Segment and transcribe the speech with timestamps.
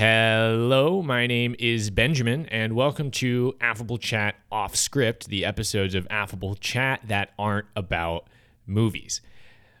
[0.00, 6.06] Hello, my name is Benjamin, and welcome to Affable Chat Off Script, the episodes of
[6.08, 8.26] Affable Chat that aren't about
[8.66, 9.20] movies.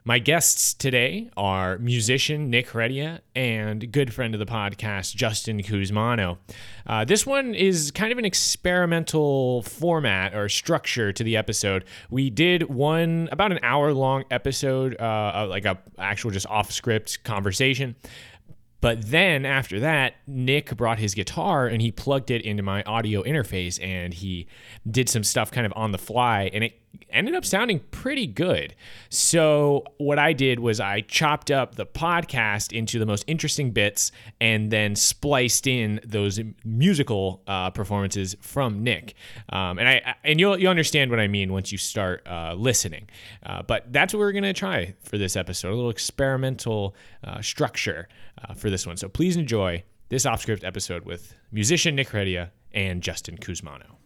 [0.04, 6.38] My guests today are musician Nick Heredia and good friend of the podcast, Justin Kuzmano.
[6.86, 11.84] Uh, this one is kind of an experimental format or structure to the episode.
[12.10, 17.22] We did one about an hour long episode, uh, like a actual just off script
[17.24, 17.94] conversation.
[18.80, 23.22] But then after that, Nick brought his guitar and he plugged it into my audio
[23.22, 24.46] interface and he
[24.90, 26.80] did some stuff kind of on the fly and it
[27.12, 28.74] ended up sounding pretty good.
[29.08, 34.12] So, what I did was I chopped up the podcast into the most interesting bits
[34.40, 39.14] and then spliced in those musical uh, performances from Nick.
[39.50, 43.08] Um, and I and you'll you'll understand what I mean once you start uh, listening.
[43.44, 46.94] Uh, but that's what we're gonna try for this episode, a little experimental
[47.24, 48.08] uh, structure
[48.44, 48.96] uh, for this one.
[48.96, 53.99] So please enjoy this off script episode with musician Nick Heredia and Justin Kuzmano.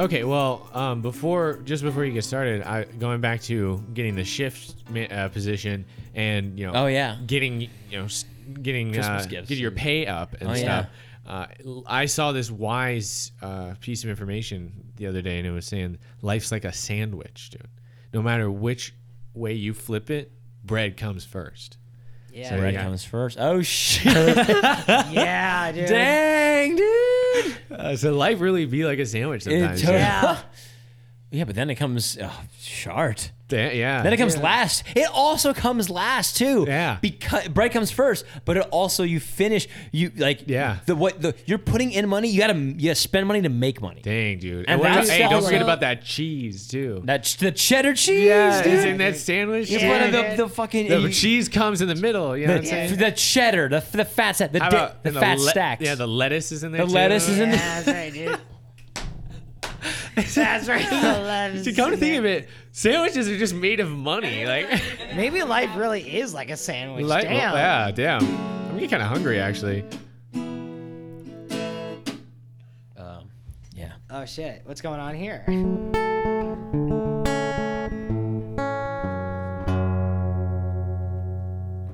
[0.00, 4.24] Okay, well, um, before just before you get started, I, going back to getting the
[4.24, 4.74] shift
[5.10, 5.84] uh, position
[6.14, 7.18] and you know, Oh, yeah.
[7.26, 8.06] getting you know,
[8.62, 10.86] getting Christmas uh, gifts get your pay up and Oh, stuff.
[11.26, 11.46] Uh,
[11.86, 15.98] I saw this wise uh, piece of information the other day, and it was saying
[16.22, 17.68] life's like a sandwich, dude.
[18.14, 18.94] No matter which
[19.34, 20.32] way you flip it,
[20.64, 21.76] bread comes first.
[22.32, 22.82] Yeah, So Bread yeah.
[22.84, 23.38] comes first.
[23.40, 24.14] Oh shit!
[24.14, 25.88] yeah, dude.
[25.88, 27.56] Dang, dude.
[27.70, 29.80] Uh, so life really be like a sandwich sometimes.
[29.80, 30.22] totally- yeah.
[30.22, 30.40] Yeah,
[31.32, 33.30] Yeah, but then it comes oh, shart.
[33.50, 34.02] Da- yeah.
[34.02, 34.42] Then it comes Yeah.
[34.42, 34.84] last.
[34.96, 36.64] It also comes last too.
[36.66, 36.96] Yeah.
[37.00, 40.76] Because bread comes first, but it also you finish you like Yeah.
[40.86, 42.28] the what the you're putting in money.
[42.28, 44.00] You gotta you gotta spend money to make money.
[44.02, 44.60] Dang, dude.
[44.60, 47.02] And And, what about- that's hey, don't forget about that cheese too.
[47.04, 48.72] That ch- the cheddar cheese, yeah, dude.
[48.72, 49.68] is in that sandwich.
[49.70, 52.36] You Yeah, put the, the fucking The you- cheese comes in the middle.
[52.36, 52.96] You know what I'm the, saying?
[52.96, 55.82] the cheddar, the the fat set, the di- the fat le- stacks.
[55.84, 56.82] Yeah, the lettuce is in there.
[56.82, 56.94] The too.
[56.94, 58.38] lettuce is in yeah, that's right, dude.
[60.34, 61.58] That's right.
[61.64, 64.44] See, come to think of it, sandwiches are just made of money.
[64.46, 64.82] Like,
[65.14, 67.04] maybe life really is like a sandwich.
[67.06, 67.54] like Damn.
[67.54, 68.22] yeah, damn.
[68.22, 69.84] I'm getting kind of hungry actually.
[72.96, 73.28] Um,
[73.74, 73.92] yeah.
[74.10, 75.44] Oh shit, what's going on here?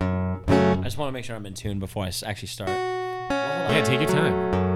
[0.00, 2.71] I just want to make sure I'm in tune before I s- actually start.
[2.71, 4.75] Yeah, take your time.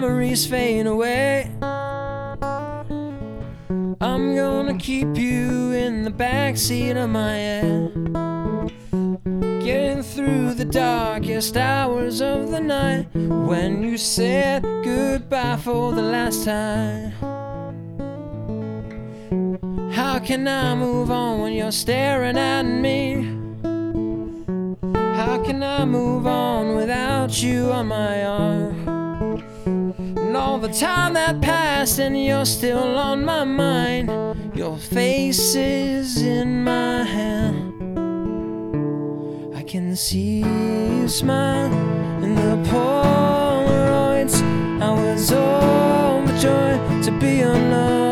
[0.00, 1.50] Memories fade away.
[4.00, 7.92] I'm gonna keep you in the backseat of my head.
[9.64, 16.44] Getting through the darkest hours of the night when you said goodbye for the last
[16.44, 17.10] time.
[19.90, 23.34] How can I move on when you're staring at me?
[24.94, 28.67] How can I move on without you on my arm?
[30.48, 34.08] All the time that passed, and you're still on my mind.
[34.56, 37.74] Your face is in my hand.
[39.54, 41.70] I can see you smile
[42.24, 44.40] in the Polaroids.
[44.80, 48.07] I was overjoyed to be lover.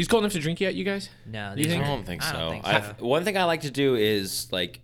[0.00, 1.10] These cold enough to drink yet, you guys?
[1.26, 2.38] No, You these think- I are- don't think I so.
[2.38, 2.94] don't think I- so.
[3.04, 4.80] one thing I like to do is like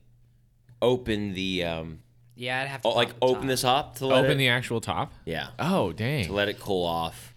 [0.82, 2.00] open the um,
[2.34, 3.48] Yeah, I'd have to oh, like the open top.
[3.48, 5.14] this up to let Open it, the actual top.
[5.24, 6.26] yeah, Oh, dang.
[6.26, 7.34] to let it cool off.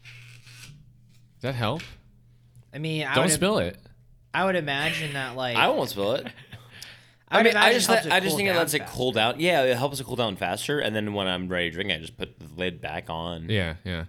[1.40, 1.82] Does that help?
[2.74, 3.78] I mean, I Don't would, spill it.
[4.34, 6.28] I would imagine that like I won't spill it.
[7.32, 8.52] I, I would mean, I imagine just it helps let, I just cool think it
[8.52, 8.94] down lets it faster.
[8.98, 9.40] cool down.
[9.40, 11.98] Yeah, it helps it cool down faster, and then when I'm ready to drink, I
[12.00, 13.48] just put the lid back on.
[13.50, 14.06] Yeah, yeah.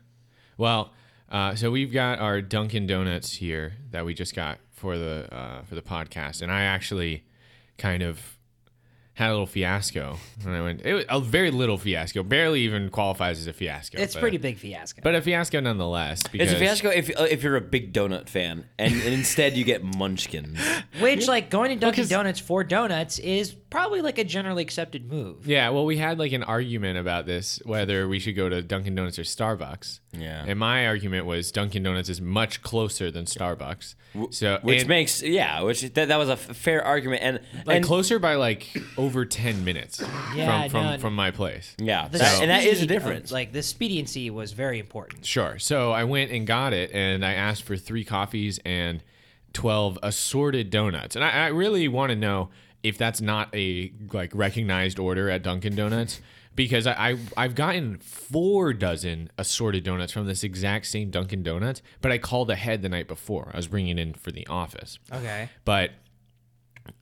[0.56, 0.90] Well,
[1.30, 5.62] uh, so we've got our Dunkin' Donuts here that we just got for the uh,
[5.64, 7.24] for the podcast, and I actually
[7.78, 8.38] kind of
[9.14, 10.80] had a little fiasco when I went.
[10.82, 14.00] It was a very little fiasco, barely even qualifies as a fiasco.
[14.00, 15.02] It's but- pretty big fiasco.
[15.02, 16.22] but a fiasco nonetheless.
[16.26, 19.56] Because It's a fiasco if uh, if you're a big donut fan, and, and instead
[19.56, 20.58] you get munchkins.
[21.00, 25.11] Which like going to Dunkin' 'cause- Donuts for donuts is probably like a generally accepted
[25.11, 25.46] move.
[25.46, 28.94] Yeah, well, we had like an argument about this whether we should go to Dunkin'
[28.94, 30.00] Donuts or Starbucks.
[30.12, 30.44] Yeah.
[30.46, 33.94] And my argument was Dunkin' Donuts is much closer than Starbucks.
[34.31, 37.76] So Which and, makes yeah, which that, that was a f- fair argument, and like
[37.76, 40.00] and closer by like over ten minutes
[40.34, 41.76] Yeah, from from, no, from my place.
[41.78, 43.31] yeah, The that- and that is a speed of- difference.
[43.31, 45.25] like the expediency was very important.
[45.25, 45.61] Sure.
[45.61, 49.05] So I went and got it, and I asked for three coffees and
[49.52, 51.14] twelve assorted donuts.
[51.14, 52.50] And I, I really want to know
[52.82, 56.20] if that's not a like recognized order at Dunkin' Donuts
[56.56, 61.80] because I, I I've gotten four dozen assorted donuts from this exact same Dunkin' Donuts,
[62.00, 63.50] but I called ahead the night before.
[63.52, 65.48] I was bringing in for the office, Okay.
[65.64, 65.92] but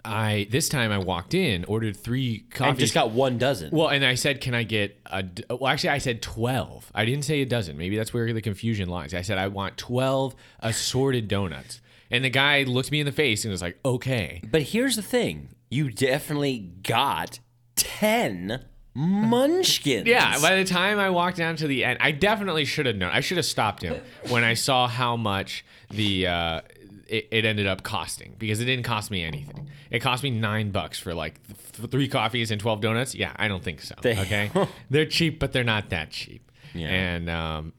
[0.04, 2.70] I this time I walked in, ordered three coffees.
[2.70, 3.70] and just got one dozen.
[3.72, 6.90] Well, and I said, "Can I get a?" d- Well, actually, I said twelve.
[6.94, 7.78] I didn't say a dozen.
[7.78, 9.14] Maybe that's where the confusion lies.
[9.14, 11.80] I said I want twelve assorted donuts,
[12.10, 15.02] and the guy looked me in the face and was like, "Okay." But here's the
[15.02, 17.40] thing: you definitely got
[17.76, 20.06] ten munchkins.
[20.06, 20.38] Yeah.
[20.40, 23.10] By the time I walked down to the end, I definitely should have known.
[23.12, 26.60] I should have stopped him when I saw how much the uh,
[27.06, 29.68] it, it ended up costing because it didn't cost me anything.
[29.90, 31.40] It cost me nine bucks for like
[31.72, 33.14] th- three coffees and twelve donuts.
[33.14, 33.94] Yeah, I don't think so.
[33.98, 34.50] Okay,
[34.90, 36.50] they're cheap, but they're not that cheap.
[36.74, 36.88] Yeah.
[36.88, 37.72] And um,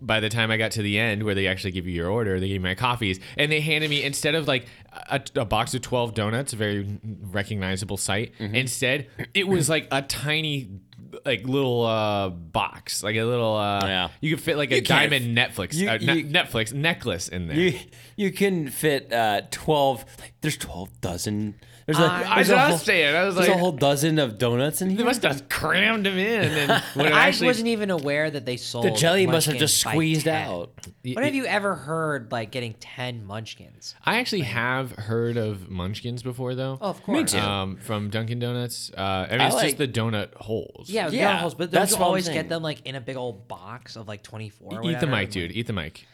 [0.00, 2.38] by the time I got to the end where they actually give you your order,
[2.38, 4.66] they gave me my coffees and they handed me instead of like
[5.10, 6.98] a, a box of 12 donuts, a very
[7.30, 8.32] recognizable sight.
[8.38, 8.54] Mm-hmm.
[8.54, 10.68] Instead, it was like a tiny
[11.24, 14.08] like little uh box, like a little uh Yeah.
[14.20, 17.46] you could fit like a You diamond Netflix you- uh, ne- you- Netflix necklace in
[17.48, 17.56] there.
[17.56, 17.78] You
[18.16, 20.04] you can fit uh, twelve.
[20.42, 21.54] There's twelve dozen.
[21.86, 23.70] There's a, I- I there's was a whole, saying, I was there's like a whole
[23.70, 24.98] dozen of donuts in here.
[24.98, 28.44] they must have crammed them in and when it I actually wasn't even aware that
[28.44, 30.48] they sold The jelly must have Munchkins just by squeezed 10.
[30.48, 30.86] out.
[31.04, 33.94] When have you ever heard like getting ten Munchkins?
[34.04, 36.78] I actually have heard of Munchkins before though.
[36.80, 37.30] Oh, of course.
[37.30, 37.38] too.
[37.38, 38.90] Um, from Dunkin' Donuts.
[38.90, 40.90] Uh, I mean, I it's like- just the donut holes.
[40.90, 42.36] Yeah, Yeah, yeah, but that's don't you what I'm always saying.
[42.36, 44.80] get them like in a big old box of like twenty four?
[44.84, 45.52] Eat the mic, dude.
[45.52, 46.04] Eat the mic.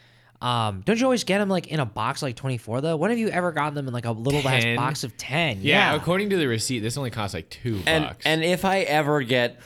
[0.43, 2.97] Um, don't you always get them like in a box like twenty four though?
[2.97, 4.75] When have you ever gotten them in like a little Ten.
[4.75, 5.59] box of ten?
[5.61, 8.25] Yeah, according to the receipt, this only costs like two And bucks.
[8.25, 9.59] and if I ever get,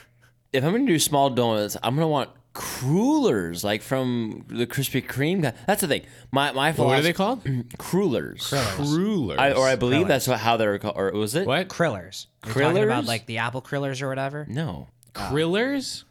[0.53, 5.41] if I'm gonna do small donuts, I'm gonna want crullers like from the Krispy Kreme.
[5.41, 5.53] guy.
[5.65, 6.03] That's the thing.
[6.31, 7.43] My my what are they called?
[7.77, 8.49] Crullers.
[8.51, 9.39] Crullers.
[9.39, 10.07] I, or I believe Krillers.
[10.09, 10.95] that's what, how they're called.
[10.97, 11.47] Or was it?
[11.47, 11.67] what?
[11.69, 12.27] Krillers.
[12.45, 13.07] You're talking about Krillers?
[13.07, 14.45] like the apple krillers or whatever.
[14.49, 14.87] No.
[15.13, 16.03] Krillers?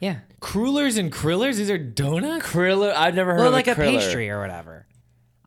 [0.00, 0.18] Yeah.
[0.40, 1.56] Crullers and krillers?
[1.56, 2.46] These are donuts?
[2.46, 2.94] Kriller.
[2.94, 3.98] I've never heard Well, of like a, kriller.
[3.98, 4.86] pastry or whatever.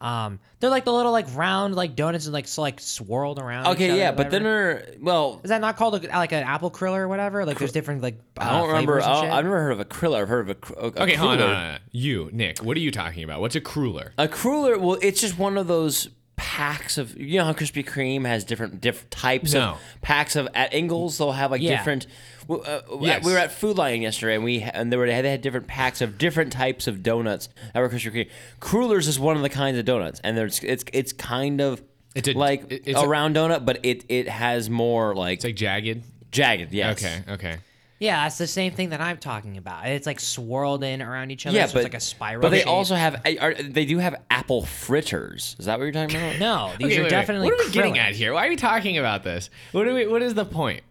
[0.01, 3.67] Um, they're like the little like round like donuts and like so, like swirled around.
[3.67, 4.69] each Okay, other, yeah, but then whatever.
[4.71, 5.41] are well.
[5.43, 7.45] is that not called a, like an apple kriller or whatever?
[7.45, 8.95] Like there's different like uh, I don't remember.
[8.97, 9.29] and I, shit?
[9.31, 10.21] I've never heard of a kriller.
[10.21, 11.37] I've heard of a, cr- a, a Okay, hold on, cruller.
[11.37, 11.79] hold on, hold on.
[11.91, 13.41] You, Nick, what are you talking about?
[13.41, 14.13] What's a cruller?
[14.17, 16.09] A cruller, well, it's just one of those
[16.43, 19.61] packs of you know how Krispy Kreme has different different types No.
[19.73, 21.77] of packs of at Ingles they'll have like Yeah.
[21.77, 22.07] different.
[22.49, 23.23] Uh, Yes.
[23.23, 26.01] We were at Food Lion yesterday and we and they were they had different packs
[26.01, 28.29] of different types of donuts that were Krispy Kreme.
[28.59, 31.81] Crullers is one of the kinds of donuts, and there's it's it's kind of
[32.15, 35.35] It's a- like it- it's a, a- round donut, but it it has more like,
[35.37, 36.03] It's like jagged?
[36.31, 36.73] jagged.
[36.73, 36.97] Yes.
[37.03, 37.55] Okay, okay.
[38.01, 39.85] Yeah, it's the same thing that I'm talking about.
[39.85, 41.55] It's like swirled in around each other.
[41.55, 42.41] Yeah, so but it's like a spiral.
[42.41, 42.67] But they shape.
[42.67, 45.55] also have are, they do have apple fritters.
[45.59, 46.39] Is that what you're talking about?
[46.39, 46.71] no.
[46.79, 47.09] These Okay, are wait, wait.
[47.09, 47.45] definitely.
[47.51, 48.33] What are we getting at here?
[48.33, 49.49] Why are we talking about this?
[49.71, 50.07] What are we?
[50.07, 50.81] What is the point?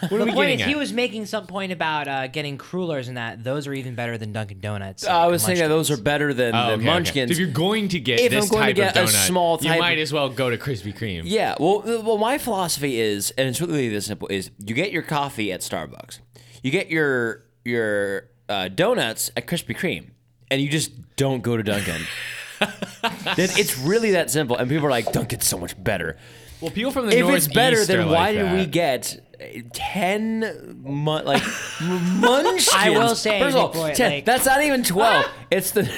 [0.00, 2.56] What are The we point getting is, he was making some point about uh, getting
[2.58, 5.04] crullers and that those are even better than Dunkin' Donuts.
[5.04, 6.84] I like was saying that those are better than Oh, the okay, okay.
[6.84, 7.30] Munchkins.
[7.30, 9.26] So if you're going to get If this I'm going to get of a donut,
[9.26, 11.22] small you might as well go to Krispy Kreme.
[11.24, 14.92] Yeah, well, uh, well, my philosophy is, and it's really this simple: is you get
[14.92, 16.20] your coffee at Starbucks,
[16.64, 20.10] you get your your uh, donuts at Krispy Kreme,
[20.50, 22.02] and you just don't go to Dunkin'.
[22.60, 26.16] then it's really that simple, and people are like, "Dunkin's so much better."
[26.60, 28.70] Well, people from the if it's better, Northeast then why like did we that.
[28.70, 31.42] get ten mon- like
[31.82, 32.70] munchkins?
[32.74, 35.26] I will say, first of all, Nick Boy, 10, like- that's not even twelve.
[35.50, 35.90] it's the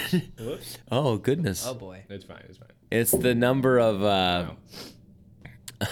[0.91, 2.03] oh goodness, Oh boy.
[2.09, 2.43] It's fine.
[2.49, 2.69] It's fine.
[2.91, 4.47] it's the number of uh,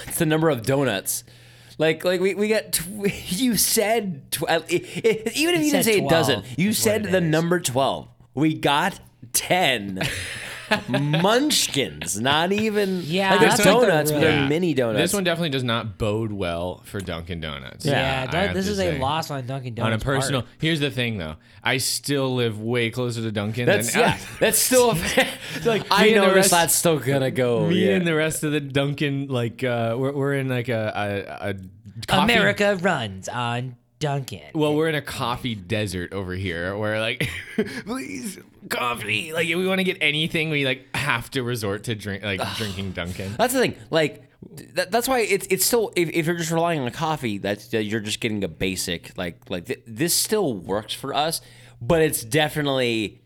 [0.09, 1.23] it's the number of donuts.
[1.79, 2.73] Like, like we, we got.
[2.73, 6.45] Tw- you said tw- uh, i- i- even if you didn't say it 12 doesn't,
[6.59, 7.23] you said the is.
[7.25, 8.09] number twelve.
[8.35, 9.01] We got
[9.33, 10.01] ten.
[10.89, 14.99] munchkins, not even Yeah, like they're like the donuts, but real- they're mini donuts.
[14.99, 17.85] This one definitely does not bode well for Dunkin' Donuts.
[17.87, 18.97] Yeah, I that- this is say.
[18.97, 20.05] a loss on Dunkin' Donuts.
[20.05, 20.53] On a personal, part.
[20.61, 21.37] here's the thing though.
[21.63, 24.19] I still live way closer to Dunkin' That's than yeah.
[24.41, 24.91] That's still.
[24.93, 24.95] A,
[25.65, 27.67] like I know and the noticed rest- that's still gonna go.
[27.69, 27.95] me yeah.
[27.97, 30.93] and the rest of the Dunkin' like uh, we're we're in like a
[31.43, 31.55] a, a
[32.07, 34.51] coffee, America runs on Dunkin'.
[34.55, 37.27] Well, we're in a coffee desert over here, where like,
[37.87, 39.33] please coffee.
[39.33, 42.41] Like, if we want to get anything, we like have to resort to drink like
[42.57, 43.35] drinking Dunkin'.
[43.39, 43.77] That's the thing.
[43.89, 44.31] Like
[44.75, 48.01] that, that's why it's it's still if, if you're just relying on coffee, that's you're
[48.01, 51.41] just getting a basic like like th- this still works for us,
[51.81, 53.23] but it's definitely.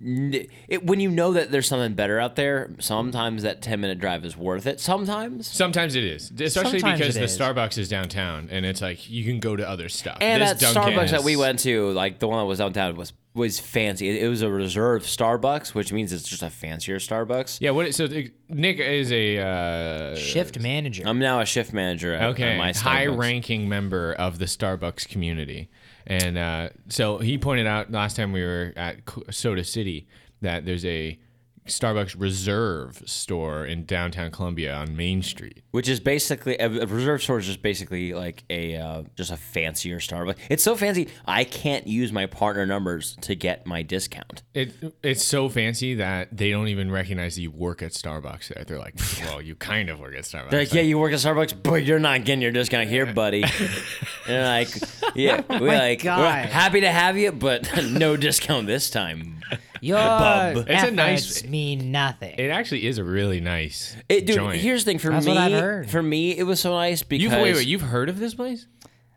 [0.00, 3.98] N- It, when you know that there's something better out there, sometimes that 10 minute
[3.98, 4.80] drive is worth it.
[4.80, 5.46] Sometimes.
[5.46, 7.38] Sometimes it is, especially Sometimes because the is.
[7.38, 10.18] Starbucks is downtown, and it's like you can go to other stuff.
[10.20, 12.96] And This that Dunkin' Starbucks that we went to, like the one that was downtown,
[12.96, 14.08] was was fancy.
[14.08, 17.58] It, it was a reserved Starbucks, which means it's just a fancier Starbucks.
[17.60, 17.92] Yeah, what?
[17.92, 18.06] So
[18.48, 21.02] Nick is a uh, Shift manager.
[21.04, 22.76] I'm now a shift manager at, okay at my Starbucks.
[22.82, 25.68] high-ranking member of the Starbucks community,
[26.06, 28.98] and uh, so he pointed out last time we were at
[29.30, 30.06] Soda City
[30.42, 31.18] that there's a
[31.66, 35.62] Starbucks Reserve store in downtown Columbia on Main Street.
[35.70, 39.36] which is basically a, a reserve store is just basically like a uh, just a
[39.36, 40.36] fancier Starbucks.
[40.50, 44.42] It's so fancy I can't use my partner numbers to get my discount.
[44.52, 48.48] It it's so fancy that they don't even recognize that you work at Starbucks.
[48.48, 48.94] There, they're like,
[49.24, 50.50] well, you kind of work at Starbucks.
[50.50, 53.42] They're like, yeah, you work at Starbucks, but you're not getting your discount here, buddy.
[54.28, 54.68] and like,
[55.14, 59.40] yeah, we're like, we're happy to have you, but no discount this time.
[59.80, 60.64] Your bub.
[60.68, 62.34] It's a nice- mean nothing.
[62.38, 64.60] It actually is a really nice It, dude, joint.
[64.60, 65.32] here's the thing for That's me.
[65.32, 65.90] what I've heard.
[65.90, 68.66] For me, it was so nice because you've wait, wait, you've heard of this place?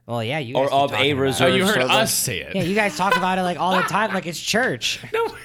[0.05, 1.13] well, yeah, you Or guys keep of a talking about it.
[1.17, 1.89] Oh, reserve- you heard Starbucks?
[2.03, 2.55] us say it.
[2.55, 4.99] Yeah, you guys talk about it like all the time, like it's church.
[5.13, 5.35] No.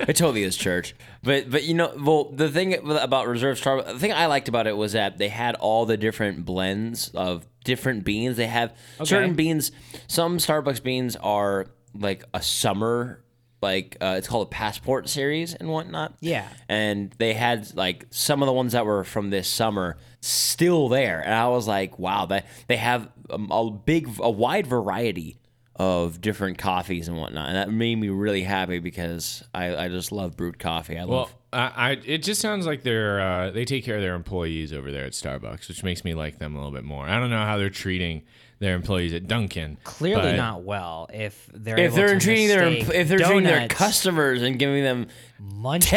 [0.00, 0.96] It totally is church.
[1.22, 4.66] But but you know, well, the thing about Reserve Starbucks, the thing I liked about
[4.66, 8.36] it was that they had all the different blends of different beans.
[8.36, 9.70] They have certain beans.
[10.08, 13.22] Some Starbucks beans are like a summer,
[13.62, 16.14] like uh, it's called a passport series and whatnot.
[16.20, 16.48] Yeah.
[16.68, 21.20] and they had like some of the ones that were from this summer still there,
[21.20, 25.38] and I was like, wow, that they have um, a big, a wide variety
[25.76, 30.12] of different coffees and whatnot, and that made me really happy because I, I just
[30.12, 30.98] love brewed coffee.
[30.98, 31.34] I Well, love.
[31.52, 34.90] I, I it just sounds like they're uh, they take care of their employees over
[34.90, 37.06] there at Starbucks, which makes me like them a little bit more.
[37.06, 38.22] I don't know how they're treating
[38.58, 39.76] their employees at Dunkin'.
[39.82, 41.08] Clearly not well.
[41.12, 44.56] If they're If able they're to treating their mistake if they're treating their customers and
[44.56, 45.08] giving them
[45.40, 45.90] munchkins.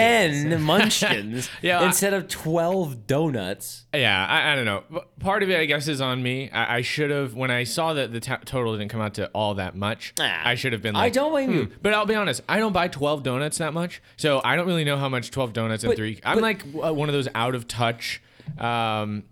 [0.44, 4.84] ten munchkins Yeah, I- instead of twelve donuts, Yeah, I, I don't know.
[5.20, 6.50] Part of it, I guess, is on me.
[6.50, 9.28] I, I should have when I saw that the t- total didn't come out to
[9.28, 10.14] all that much.
[10.20, 10.96] Ah, I should have been.
[10.96, 11.64] Like, I don't blame you.
[11.66, 14.66] "Hmm." But I'll be honest, I don't buy twelve donuts that much, so I don't
[14.66, 16.20] really know how much twelve donuts and But- three.
[16.24, 18.22] I'm but- like uh, one of those out of touch.
[18.58, 19.24] Um,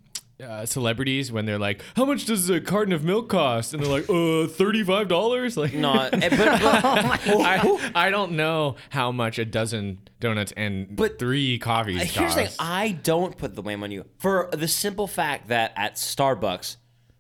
[0.44, 3.90] uh, celebrities when they're like, "How much does a carton of milk cost?" and they're
[3.92, 6.12] like, "Uh, thirty-five dollars." Like, not.
[6.12, 12.12] but, but, I, I don't know how much a dozen donuts and But- three coffees
[12.12, 12.36] cost.
[12.36, 15.96] The thing: I don't put the blame on you for the simple fact that at
[15.96, 16.78] Starbucks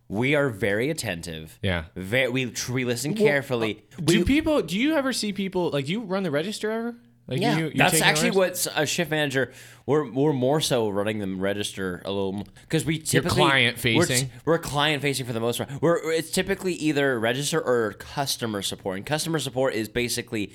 [0.09, 1.59] we are very attentive.
[1.61, 1.85] Yeah.
[1.95, 3.85] Very, we we listen carefully.
[4.03, 4.61] do We- people?
[4.63, 6.95] Do you ever see people like you run the register ever?
[7.25, 9.53] Like yeah, you, you're that's actually what a shift manager.
[9.85, 14.29] We're we're more so running them register a little because we typically client we're- facing.
[14.43, 15.69] We're, client facing for the most part.
[15.81, 18.97] We're it's typically either register or customer support.
[18.97, 20.51] And customer support is basically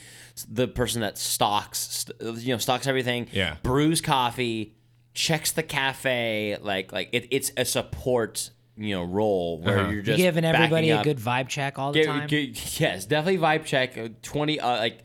[0.46, 3.28] the person that stocks you know stocks everything.
[3.32, 3.56] Yeah.
[3.62, 4.75] brews coffee,
[5.14, 6.58] checks the cafe.
[6.60, 9.90] Like like it, it's a support you know role where Uh-huh.
[9.90, 12.28] you're just giving everybody backing a good vibe check all the Gi- time.
[12.28, 13.96] gi- yes, definitely vibe check.
[13.96, 14.98] uh, Twenty uh, like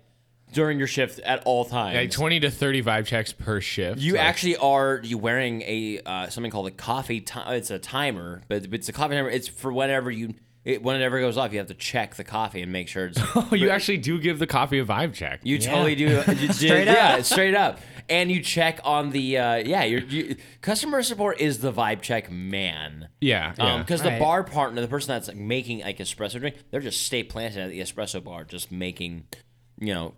[0.53, 1.95] during your shift at all times.
[1.95, 3.99] like twenty to thirty-five checks per shift.
[3.99, 7.21] You like- actually are you wearing a uh, something called a coffee.
[7.21, 9.29] Ti- it's a timer, but it's a coffee timer.
[9.29, 12.23] It's for whenever you it, when it ever goes off, you have to check the
[12.23, 13.19] coffee and make sure it's.
[13.35, 15.41] Oh, you actually do give the coffee a vibe check.
[15.43, 16.05] You totally do.
[16.27, 17.25] You did- Straight yeah, up.
[17.25, 17.79] straight up.
[18.09, 19.83] And you check on the uh, yeah.
[19.83, 23.07] Your you, customer support is the vibe check man.
[23.21, 23.77] yeah, yeah.
[23.79, 24.19] Because the Right.
[24.19, 27.69] bar partner, the person that's like making like espresso drink, they're just stay planted at
[27.69, 29.23] the espresso bar, just making,
[29.79, 30.15] you know,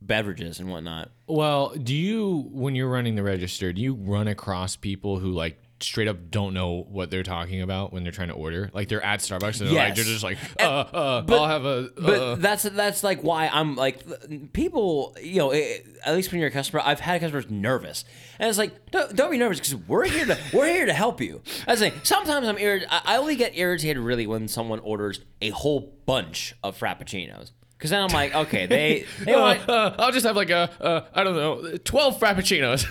[0.00, 1.10] beverages and whatnot.
[1.26, 5.58] well, do you when you're running the register, do you run across people who like
[5.80, 8.70] straight up don't know what they're talking about when they're trying to order.
[8.72, 11.64] Like they're at Starbucks and they're, like, they're just like, uh, uh, but- I'll have
[11.64, 11.90] a.
[11.96, 12.34] But uh.
[12.36, 14.04] that's that's like why I'm like
[14.52, 15.16] people.
[15.20, 18.04] You know, eh, at least when you're a customer, I've had customers nervous,
[18.38, 21.20] and it's like don't, don't be nervous because we're here to we're here to help
[21.20, 21.42] you.
[21.66, 22.88] I was like sometimes I'm irritated.
[22.90, 28.02] I only get irritated really when someone orders a whole bunch of frappuccinos because then
[28.02, 31.24] I'm like, okay, they they Uh, want uh, I'll just have like a, uh, I
[31.24, 32.84] don't know, 12 Frappuccinos.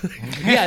[0.46, 0.66] yeah.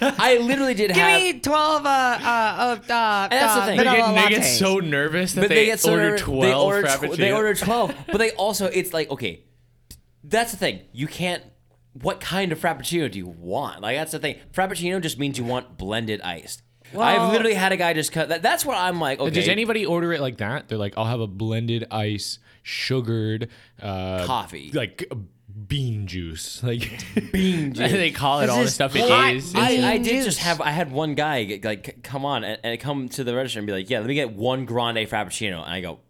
[0.00, 1.20] No, I literally did have.
[1.22, 1.84] Give me twelve.
[1.86, 3.76] Uh, uh, uh, uh, And that's the thing.
[3.78, 6.42] they, get, they get so nervous that But they, they, get so order nervous- 12
[6.42, 9.44] they order, tw- they order 12 but they also it's like okay
[10.24, 11.42] that's the thing you can't
[11.94, 15.44] what kind of frappuccino do you want like that's the thing frappuccino just means you
[15.44, 16.62] want blended iced
[16.98, 19.86] i've literally had a guy just cut that that's what i'm like okay Does anybody
[19.86, 20.68] order it like that?
[20.68, 23.48] They're like, I'll have a blended ice, sugared
[23.80, 24.70] uh, Coffee.
[24.72, 25.10] like
[25.66, 26.90] bean juice, like
[27.32, 27.90] Bean juice.
[27.92, 29.52] they call it all the stuff it hot is.
[29.52, 30.06] bean I, I juice.
[30.08, 33.24] did just have I had one guy get, like come on and, and come to
[33.24, 36.00] the register and be like yeah let me get one grande frappuccino and I go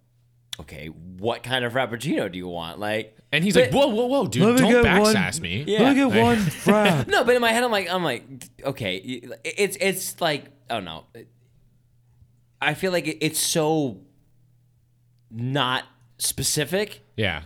[0.60, 4.06] okay what kind of frappuccino do you want like And he's but- like, whoa, whoa,
[4.06, 5.64] whoa, dude, don't get one- backsass me.
[5.66, 5.82] Yeah.
[5.82, 7.06] Let me Look at one frap.
[7.08, 8.24] No, but in my head, I'm like, I'm like,
[8.64, 8.96] okay,
[9.44, 11.04] it's it's like, I don't know.
[12.60, 14.00] I feel like it's so
[15.30, 15.84] not
[16.20, 17.42] specific Yeah.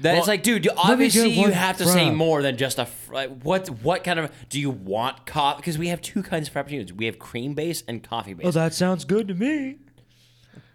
[0.00, 2.86] that it's like, dude, obviously you have to say more than just a.
[2.86, 5.58] fr- Like, what what kind of do you want coffee?
[5.58, 6.92] Because we have two kinds of frappuccinos.
[6.92, 8.46] We have cream base and coffee base.
[8.46, 9.76] Oh, that sounds good to me.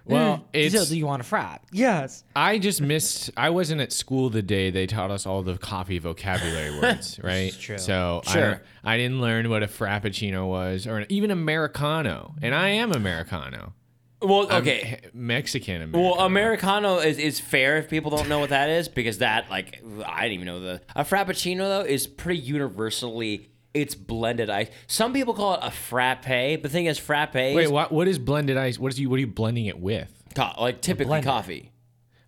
[0.03, 0.73] Well, it's.
[0.75, 1.59] So, do you want a frap?
[1.71, 2.23] Yes.
[2.35, 3.29] I just missed.
[3.37, 7.53] I wasn't at school the day they taught us all the coffee vocabulary words, right?
[7.57, 7.77] true.
[7.77, 8.61] So Sure.
[8.83, 13.73] I, I didn't learn what a frappuccino was, or even americano, and I am americano.
[14.21, 14.99] Well, I'm okay.
[15.13, 16.15] Mexican Americano.
[16.15, 19.83] Well, Americano is, is fair if people don't know what that is because that like
[20.05, 24.67] I didn't even know the a frappuccino though is pretty universally it's blended ice.
[24.87, 26.25] Some people call it a frappe.
[26.25, 27.91] But the thing is, frappe Wait, is what?
[27.91, 28.77] What is blended ice?
[28.77, 29.09] What is you?
[29.09, 30.21] What are you blending it with?
[30.33, 31.23] co- like typically blender.
[31.23, 31.71] coffee.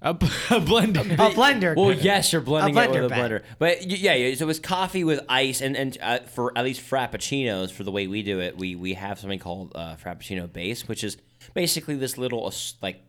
[0.02, 1.02] A, b- a blender.
[1.14, 1.76] A blender.
[1.76, 3.32] Well, yes, you're blending it with blender a bag.
[3.32, 6.82] blender, but yeah, yeah, so it's coffee with ice, and and uh, for at least
[6.82, 10.88] frappuccinos, for the way we do it, we we have something called uh, frappuccino base,
[10.88, 11.18] which is
[11.54, 12.52] basically this little uh,
[12.82, 13.02] like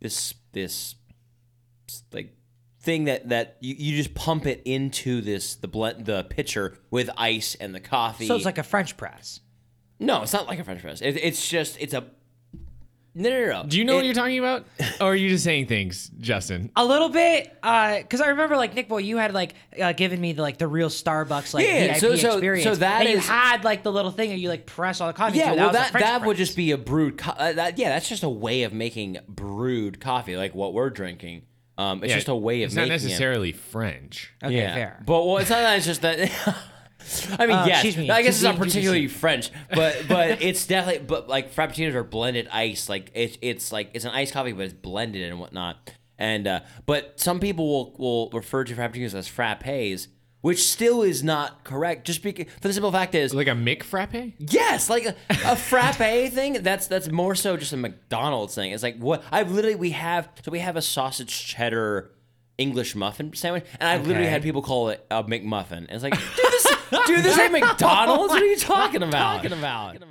[0.00, 0.94] this this
[2.12, 2.34] like
[2.80, 7.10] thing that that you, you just pump it into this the blend the pitcher with
[7.16, 8.26] ice and the coffee.
[8.26, 9.40] So it's like a French press.
[9.98, 11.00] no, it's not like a French press.
[11.00, 12.04] It, it's just it's a
[13.20, 13.62] no no no.
[13.62, 13.68] no.
[13.68, 14.64] Do you know It- what you're talking about,
[15.00, 16.70] or are you just saying things, Justin?
[16.76, 20.32] A little bit, because I remember like Nick Boy, you had like uh, given me
[20.32, 22.64] the like the real Starbucks like Yeah, VIP so- so- experience.
[22.64, 25.12] so that and you had like the little thing that you like press all the
[25.12, 25.38] coffee.
[25.38, 25.56] Yeah, to.
[25.56, 27.18] well, was that that would just be a brewed.
[27.18, 30.90] Co- uh, that, yeah, that's just a way of making brewed coffee, like what we're
[30.90, 31.42] drinking.
[31.78, 34.34] Um, it's Yeah, just a way of It's making not necessarily French.
[34.44, 34.54] okay.
[34.54, 35.02] Yeah, fair.
[35.06, 35.76] but well, it's not that.
[35.78, 36.30] It's just that.
[37.38, 37.84] I mean, Uh, yes.
[37.84, 41.04] excuse me, I guess it's not particularly French, but but it's definitely.
[41.06, 42.88] But like frappuccinos are blended ice.
[42.88, 45.90] Like it's it's like it's an iced coffee, but it's blended and whatnot.
[46.18, 50.08] And uh, but some people will will refer to frappuccinos as frappes,
[50.42, 52.06] which still is not correct.
[52.06, 54.34] Just because for the simple fact is Like a Mick frappe?
[54.38, 55.14] Yes, like a,
[55.46, 55.96] a frappe
[56.32, 56.62] thing.
[56.62, 58.72] That's that's more so just a McDonald's thing.
[58.72, 60.28] It's like what I've literally we have.
[60.44, 62.10] So we have a sausage cheddar
[62.58, 65.72] English muffin sandwich, and I've literally had people call it a McMuffin.
[65.78, 66.66] And it's like, dude, this,
[67.06, 68.32] dude, this ain't McDonald's.
[68.32, 69.42] What are you talking about?
[69.42, 69.96] Talking about.
[69.96, 70.04] It's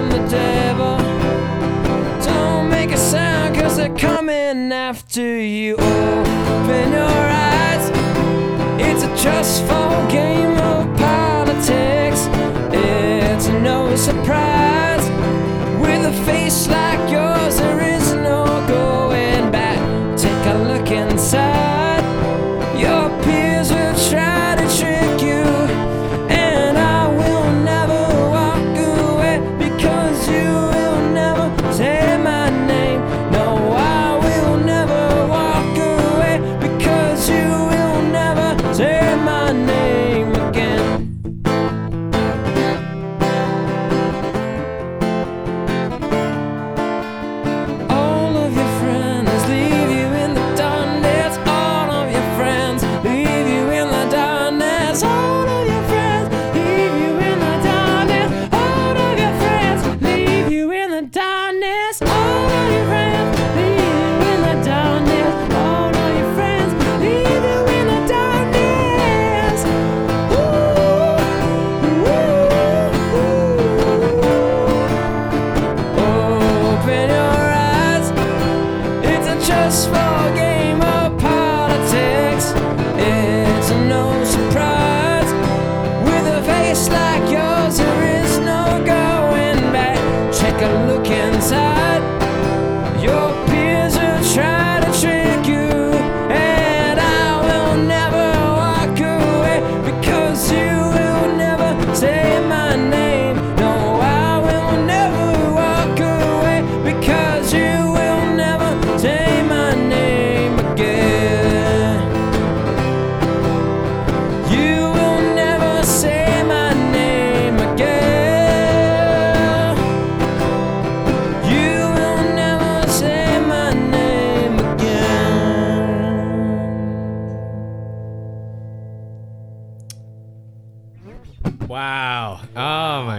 [0.00, 0.96] from the devil.
[2.24, 5.74] Don't make a sound cause they're coming after you.
[5.74, 7.90] Open your eyes.
[8.80, 12.20] It's a trustful game of politics.
[12.72, 15.04] It's no surprise.
[15.82, 17.89] With a face like yours, there is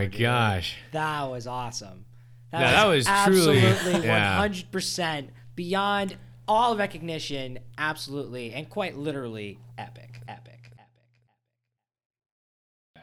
[0.02, 0.76] My gosh.
[0.92, 2.06] That was awesome.
[2.54, 7.60] Yeah, that was truly- absolutely 100% beyond all recognition.
[7.78, 10.88] Absolutely, and quite literally epic, epic, epic.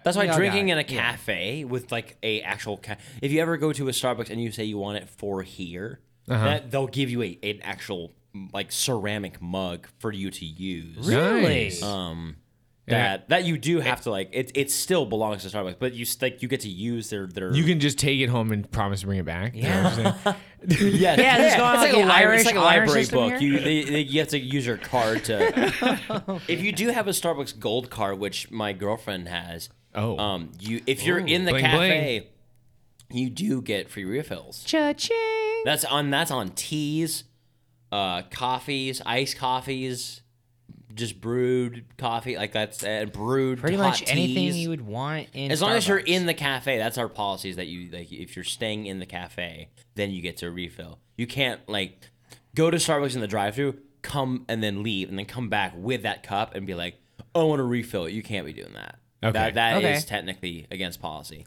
[0.04, 1.12] That's why drinking in a it, yeah.
[1.12, 4.50] cafe with like a actual ca- if you ever go to a Starbucks and you
[4.52, 6.44] say you want it for here, Uh-huh.
[6.44, 8.12] that they'll give you a an actual
[8.52, 11.06] like ceramic mug for you to use.
[11.08, 11.42] Really?
[11.64, 11.82] Nice.
[11.82, 12.36] Um
[12.90, 13.16] Yeah.
[13.16, 16.06] that that you do have to like it it still belongs to Starbucks, but you
[16.20, 19.00] like you get to use their their You can just take it home and promise
[19.00, 19.54] to bring it back.
[19.54, 20.94] You know what I'm saying?
[20.96, 23.30] yeah, Yeah, this going it's like like, a, the Irish it's like a library book.
[23.32, 23.40] here?
[23.40, 26.40] You they, they, you have to use your card to.
[26.48, 30.18] if you do have a Starbucks Gold card, which my girlfriend has, Oh.
[30.18, 32.28] um, you if you're in the Bling, cafe,
[33.10, 34.62] you do get free refills.
[34.64, 35.62] Cha-ching.
[35.64, 37.24] That's on that's on teas,
[37.90, 40.20] uh, coffees, iced coffees,
[40.98, 43.58] just brewed coffee like that's uh, brewed.
[43.60, 44.58] Pretty hot much anything teas.
[44.58, 47.48] you would want in As long as you're in the cafe, that's our policy.
[47.48, 50.98] Is that you like if you're staying in the cafe, then you get to refill.
[51.16, 52.10] You can't like
[52.54, 56.02] go to Starbucks in the drive-through, come and then leave, and then come back with
[56.02, 56.96] that cup and be like,
[57.34, 58.98] "Oh, I want to refill it." You can't be doing that.
[59.22, 59.32] Okay.
[59.32, 60.06] That that is Okay.
[60.08, 61.46] technically against policy.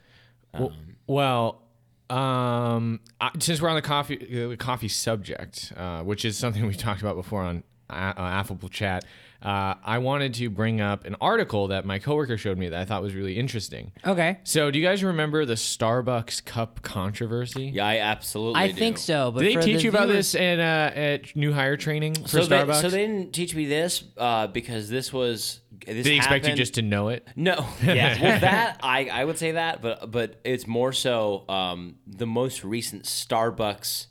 [1.08, 1.62] Well,
[2.10, 6.74] um, I, since we're on the coffee uh, coffee subject, uh, which is something we
[6.74, 9.06] talked about before on uh, Affable Chat,
[9.42, 12.86] uh, I wanted to bring up an article that my coworker showed me that I
[12.86, 13.92] thought was really interesting.
[14.06, 14.38] Okay.
[14.44, 17.72] So, do you guys remember the Starbucks cup controversy?
[17.74, 18.62] Yeah, I absolutely.
[18.62, 18.74] I do.
[18.74, 19.32] think so.
[19.32, 22.14] But Did they teach the you about viewers- this in, uh, at new hire training
[22.16, 22.68] for So Starbucks?
[22.68, 25.60] they, so they didn't teach me this uh, because this was.
[25.84, 27.28] This Did they expect you happened- just to know it?
[27.36, 31.96] No, yeah, well, that I, I would say that, but but it's more so um,
[32.06, 34.06] the most recent Starbucks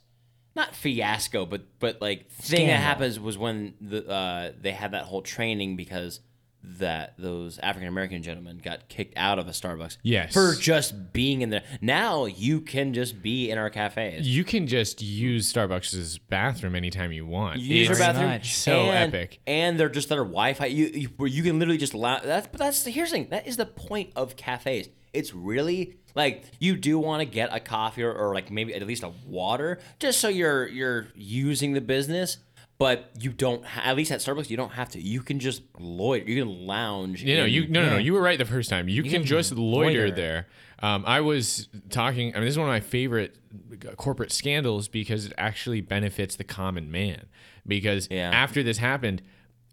[0.55, 2.67] not fiasco, but but like thing Scandal.
[2.67, 6.19] that happens was when the uh, they had that whole training because
[6.63, 9.97] that those African American gentlemen got kicked out of a Starbucks.
[10.03, 10.33] Yes.
[10.33, 11.63] For just being in there.
[11.81, 14.27] Now you can just be in our cafes.
[14.27, 17.59] You can just use Starbucks' bathroom anytime you want.
[17.59, 18.29] You use their bathroom.
[18.29, 18.55] much.
[18.55, 19.39] So and, epic.
[19.47, 20.67] And they're just their Wi-Fi.
[20.67, 22.19] You, you where you can literally just allow.
[22.19, 23.29] That's but that's here's the thing.
[23.29, 24.89] That is the point of cafes.
[25.13, 28.85] It's really like you do want to get a coffee or, or like maybe at
[28.85, 32.37] least a water, just so you're you're using the business.
[32.77, 33.63] But you don't.
[33.63, 34.99] Ha- at least at Starbucks, you don't have to.
[34.99, 36.25] You can just loiter.
[36.27, 37.21] You can lounge.
[37.23, 37.97] You know, in- you no, no, no.
[37.99, 38.89] You were right the first time.
[38.89, 40.11] You, can, can just loiter, loiter.
[40.11, 40.47] there.
[40.79, 42.33] Um, I was talking.
[42.33, 43.35] I mean, this is one of my favorite
[43.97, 47.27] corporate scandals because it actually benefits the common man.
[47.67, 48.31] Because Yeah.
[48.33, 49.21] after this happened,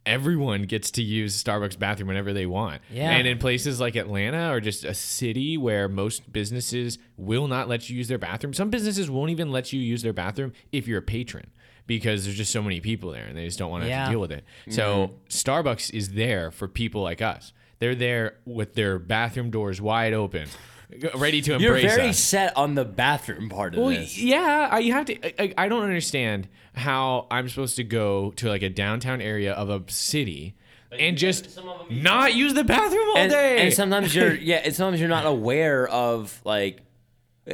[0.09, 2.81] everyone gets to use Starbucks bathroom whenever they want.
[2.91, 3.11] Yeah.
[3.11, 7.89] And in places like Atlanta or just a city where most businesses will not let
[7.91, 10.99] you use their bathroom, some businesses won't even let you use their bathroom if you're
[10.99, 11.51] a patron
[11.87, 14.05] because there's just so many people there and they just don't want to have Yeah.
[14.07, 14.45] to deal with it.
[14.71, 17.53] So Starbucks is there for people like us.
[17.79, 20.49] They're there with their bathroom doors wide open,
[21.15, 22.19] ready to You're embrace very us.
[22.19, 24.19] set on the bathroom part of Well, this.
[24.19, 25.43] yeah, I- you have to.
[25.43, 29.69] I, I don't understand how I'm supposed to go to like a downtown area of
[29.69, 30.55] a city
[30.99, 31.59] and just
[31.91, 33.59] not use the bathroom all and, day.
[33.65, 36.81] and sometimes you're yeah, and sometimes you're not aware of like,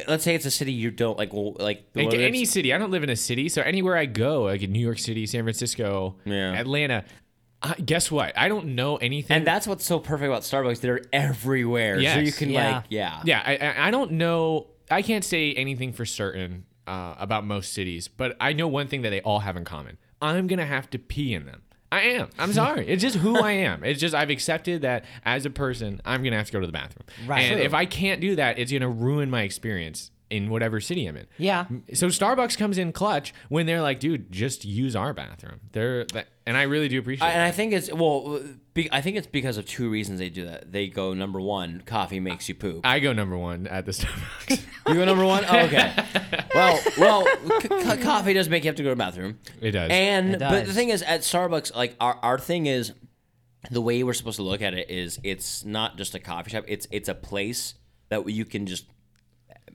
[0.06, 2.72] let's say it's a city you don't like, well, like the Like one any city,
[2.72, 5.26] I don't live in a city, so anywhere I go, like in New York City,
[5.26, 6.52] San Francisco, Yeah.
[6.52, 7.04] Atlanta,
[7.64, 8.36] I, guess what?
[8.36, 9.36] I don't know anything.
[9.36, 10.80] And that's what's so perfect about Starbucks.
[10.80, 11.96] They're everywhere.
[12.02, 12.76] So you can Yeah.
[12.76, 13.22] like, yeah.
[13.24, 14.66] yeah, I, I, I don't know.
[14.90, 19.02] I can't say anything for certain uh, about most cities, but I know one thing
[19.02, 19.96] that they all have in common.
[20.20, 21.62] I'm gonna have to pee in them.
[21.90, 22.28] I am.
[22.38, 22.86] I'm sorry.
[22.88, 23.82] It's just who I am.
[23.84, 26.72] It's just I've accepted that as a person, I'm gonna have to go to the
[26.72, 27.06] bathroom.
[27.26, 27.40] Right.
[27.42, 27.64] And True.
[27.64, 31.26] if I can't do that, it's gonna ruin my experience in whatever city I'm in.
[31.38, 31.66] Yeah.
[31.92, 35.60] So Starbucks comes in clutch when they're like, dude, just use our bathroom.
[35.72, 36.06] They're
[36.46, 37.26] and I really do appreciate.
[37.26, 37.46] I, and it.
[37.46, 38.40] I think it's well, uh,
[38.74, 40.72] be, I think it's because of two reasons they do that.
[40.72, 42.80] They go number one, coffee makes you poop.
[42.84, 44.62] I go number one at the Starbucks.
[44.88, 45.44] You go number one.
[45.48, 45.94] Oh, okay.
[46.54, 47.26] well, well,
[47.60, 49.38] c- c- coffee does make you have to go to the bathroom.
[49.60, 49.90] It does.
[49.90, 52.92] And It but the thing is, at Starbucks, like our our thing is,
[53.70, 56.64] the way we're supposed to look at it is, it's not just a coffee shop.
[56.66, 57.74] It's it's a place
[58.10, 58.86] that you can just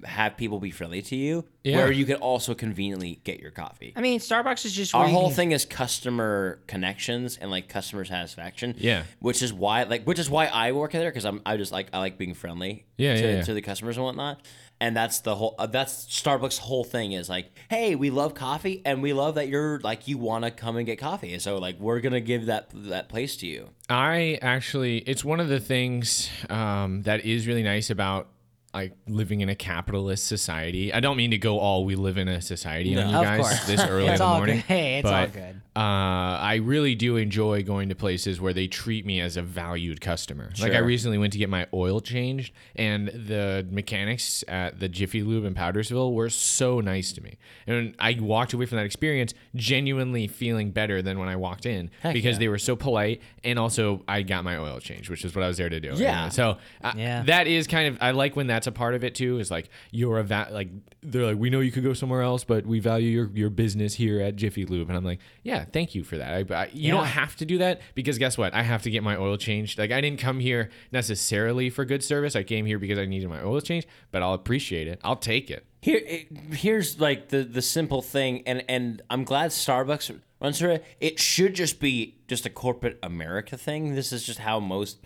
[0.06, 1.78] have people be friendly to you, Yeah.
[1.78, 3.94] where you can also conveniently get your coffee.
[3.96, 7.52] I mean, Starbucks is just Our where you whole can- thing is customer connections and
[7.52, 8.76] like customer satisfaction.
[8.78, 9.04] Yeah.
[9.20, 11.88] which is why like which is why I work there because I'm I just like
[11.94, 12.86] I like being friendly.
[12.98, 13.42] Yeah, to, yeah, yeah.
[13.44, 14.42] to the customers and whatnot.
[14.82, 15.56] And that's the whole.
[15.60, 19.50] Uh, that's Starbucks' whole thing is like, hey, we love coffee, and we love that
[19.50, 22.46] you're like you want to come and get coffee, and so like we're gonna give
[22.46, 23.72] that that place to you.
[23.90, 28.30] I actually, it's one of the things um, that is really nice about
[28.74, 30.94] like living in a capitalist society.
[30.94, 33.66] I don't mean to go all we live in a society on you guys course.
[33.66, 34.58] this early in the morning.
[34.58, 34.66] good.
[34.66, 35.62] Hey, it's all good.
[35.80, 40.02] Uh, I really do enjoy going to places where they treat me as a valued
[40.02, 40.52] customer.
[40.60, 45.24] Like I recently went to get my oil changed, and the mechanics at the Jiffy
[45.24, 47.38] Lube in Powdersville were so nice to me.
[47.66, 51.92] And I walked away from that experience genuinely feeling better than when I walked in
[52.04, 52.40] because yeah.
[52.40, 55.48] they were so polite, and also I got my oil changed, which is what I
[55.48, 55.94] was there to do.
[55.96, 56.26] Yeah.
[56.26, 57.24] And so uh, Yeah.
[57.24, 59.40] that is kind of I like when that's a part of it too.
[59.40, 62.44] Is like you're a va- like they're like we know you could go somewhere else,
[62.44, 65.96] but we value your your business here at Jiffy Lube, and I'm like yeah, thank
[65.96, 66.52] you for that.
[66.52, 68.54] I, I, you don't have to do that because guess what?
[68.54, 69.80] I have to get my oil changed.
[69.80, 72.36] Like I didn't come here necessarily for good service.
[72.36, 75.00] I came here because I needed my oil changed, but I'll appreciate it.
[75.04, 75.66] I'll take it.
[75.82, 80.72] Here, it, here's like the the simple thing, and and I'm glad Starbucks runs through
[80.72, 80.86] it.
[81.00, 83.96] It should just be just a corporate America thing.
[83.96, 84.98] This is just how most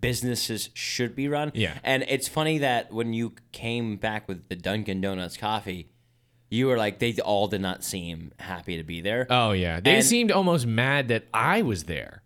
[0.00, 1.52] businesses should be run.
[1.54, 1.78] Yeah.
[1.82, 5.88] And it's funny that when you came back with the Dunkin' Donuts coffee,
[6.50, 9.26] you were like they all did not seem happy to be there.
[9.30, 12.22] Oh yeah, they And- seemed almost mad that I was there.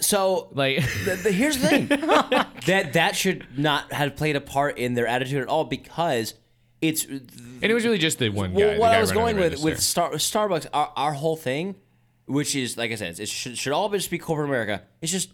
[0.00, 4.40] So Like the, the- here's the thing oh that that should not have played a
[4.40, 6.34] part in their attitude at all because
[6.82, 7.30] it's and
[7.62, 8.58] it was really just the one guy.
[8.58, 10.18] Well, what guy I was running going the with with register.
[10.18, 11.76] Star, Starbucks, our, our whole thing,
[12.26, 14.82] which is like I said, it should, should all just be corporate America.
[15.00, 15.30] It's just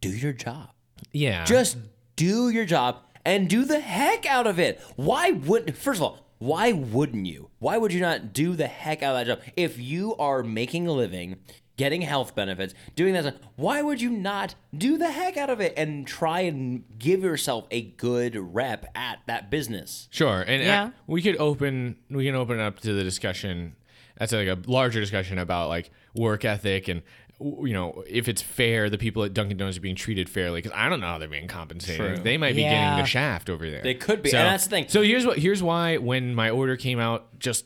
[0.00, 0.70] do your job.
[1.12, 1.76] yeah, Just
[2.16, 4.80] do your job and do the heck out of it.
[4.96, 5.76] Why wouldn't?
[5.76, 7.50] First of all, why wouldn't you?
[7.58, 10.86] Why would you not do the heck out of that job if you are making
[10.86, 11.36] a living?
[11.78, 13.34] Getting health benefits, doing that.
[13.56, 17.66] Why would you not do the heck out of it and try and give yourself
[17.70, 20.06] a good rep at that business?
[20.10, 20.90] Sure, and uh, Yeah.
[21.06, 23.74] we could open we can open it up to the discussion.
[24.18, 27.08] That's like a larger discussion about like work ethic and w-
[27.40, 30.76] you know if it's fair the people at Dunkin' Donuts are being treated fairly because
[30.76, 32.16] I don't know how they're being compensated.
[32.16, 32.22] True.
[32.22, 33.82] They might be getting the shaft over there.
[33.82, 34.88] They could be, So, and that's the thing.
[34.88, 37.64] So here's what here's why when my order came out just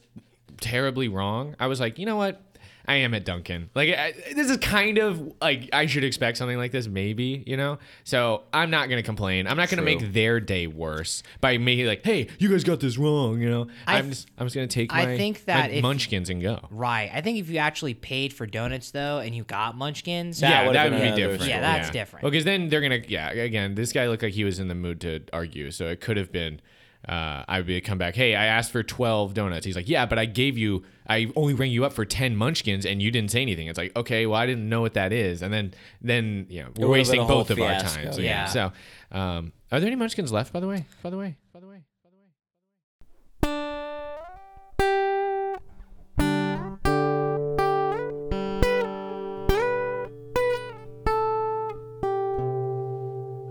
[0.60, 2.40] terribly wrong, I was like, you know what?
[2.88, 3.70] I am at Dunkin'.
[3.74, 7.56] Like I, this is kind of like I should expect something like this, maybe you
[7.56, 7.78] know.
[8.04, 9.46] So I'm not gonna complain.
[9.46, 9.96] I'm not gonna True.
[9.96, 13.40] make their day worse by making like, hey, you guys got this wrong.
[13.40, 15.70] You know, I I'm th- just I'm just gonna take I my, think my that
[15.72, 16.60] if- Munchkins and go.
[16.70, 17.10] Right.
[17.12, 20.72] I think if you actually paid for donuts though, and you got Munchkins, That yeah,
[20.72, 21.40] that would be another different.
[21.42, 21.50] story.
[21.50, 22.24] Yeah, that's different.
[22.24, 23.30] Because then they're gonna, yeah.
[23.30, 26.16] Again, this guy looked like he was in the mood to argue, so it could
[26.16, 26.60] have been.
[27.08, 28.16] Uh, I would be come back.
[28.16, 29.64] Hey, I asked for twelve donuts.
[29.64, 30.82] He's like, yeah, but I gave you.
[31.08, 33.68] I only rang you up for ten Munchkins, and you didn't say anything.
[33.68, 36.70] It's like, okay, well, I didn't know what that is, and then, then you know,
[36.76, 38.18] we're wasting both of our fiasco, times.
[38.18, 38.46] yeah.
[38.46, 38.72] So,
[39.12, 40.52] um, are there any Munchkins left?
[40.52, 42.26] By the way, by the way, by the way, by the way.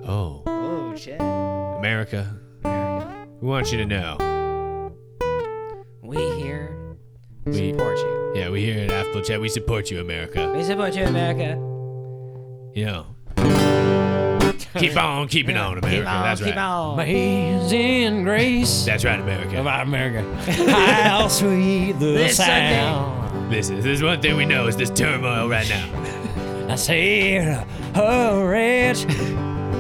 [0.08, 0.44] Oh.
[0.46, 1.20] Oh shit.
[1.22, 2.38] America,
[3.41, 4.17] we want you to know.
[6.02, 6.76] We here
[7.45, 8.34] We, support you.
[8.36, 9.41] yeah, we here at Affable Chat.
[9.41, 10.52] We support you, America.
[10.56, 11.58] We support you, America.
[12.76, 13.06] You know.
[14.78, 15.89] keep on keeping on, America.
[16.02, 16.62] Keep on, That's keep right.
[16.62, 17.00] on.
[17.00, 19.60] Amazing grace That's right, America.
[19.62, 20.24] about America.
[20.71, 22.76] How sweet the This Sunday.
[22.78, 23.52] sound.
[23.52, 26.67] This is this is one thing we know is this turmoil right now.
[26.69, 29.06] I said, a wretch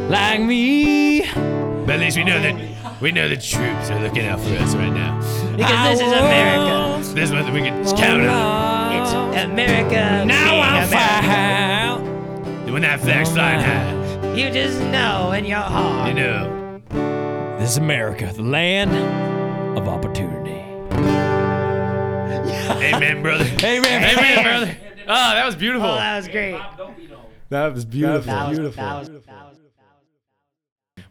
[0.09, 1.21] like me.
[1.31, 2.55] But at least we know that
[3.01, 5.19] we know the troops are looking out for us right now.
[5.55, 7.13] Because this is America.
[7.13, 9.01] This is what we can count on.
[9.01, 9.11] It's
[9.43, 10.25] America.
[10.25, 11.27] Now being I America.
[11.27, 16.09] found When that flag's flying high, You just know in your heart.
[16.09, 16.81] you know.
[17.59, 18.91] this is America, the land
[19.77, 20.51] of opportunity.
[22.83, 23.45] Amen, brother.
[23.63, 24.03] Amen.
[24.17, 24.77] Amen, brother.
[25.03, 25.87] Oh, that was beautiful.
[25.89, 26.59] Oh, that was great.
[27.49, 28.21] That was beautiful.
[28.33, 28.63] That was, that
[28.99, 29.54] was, that was,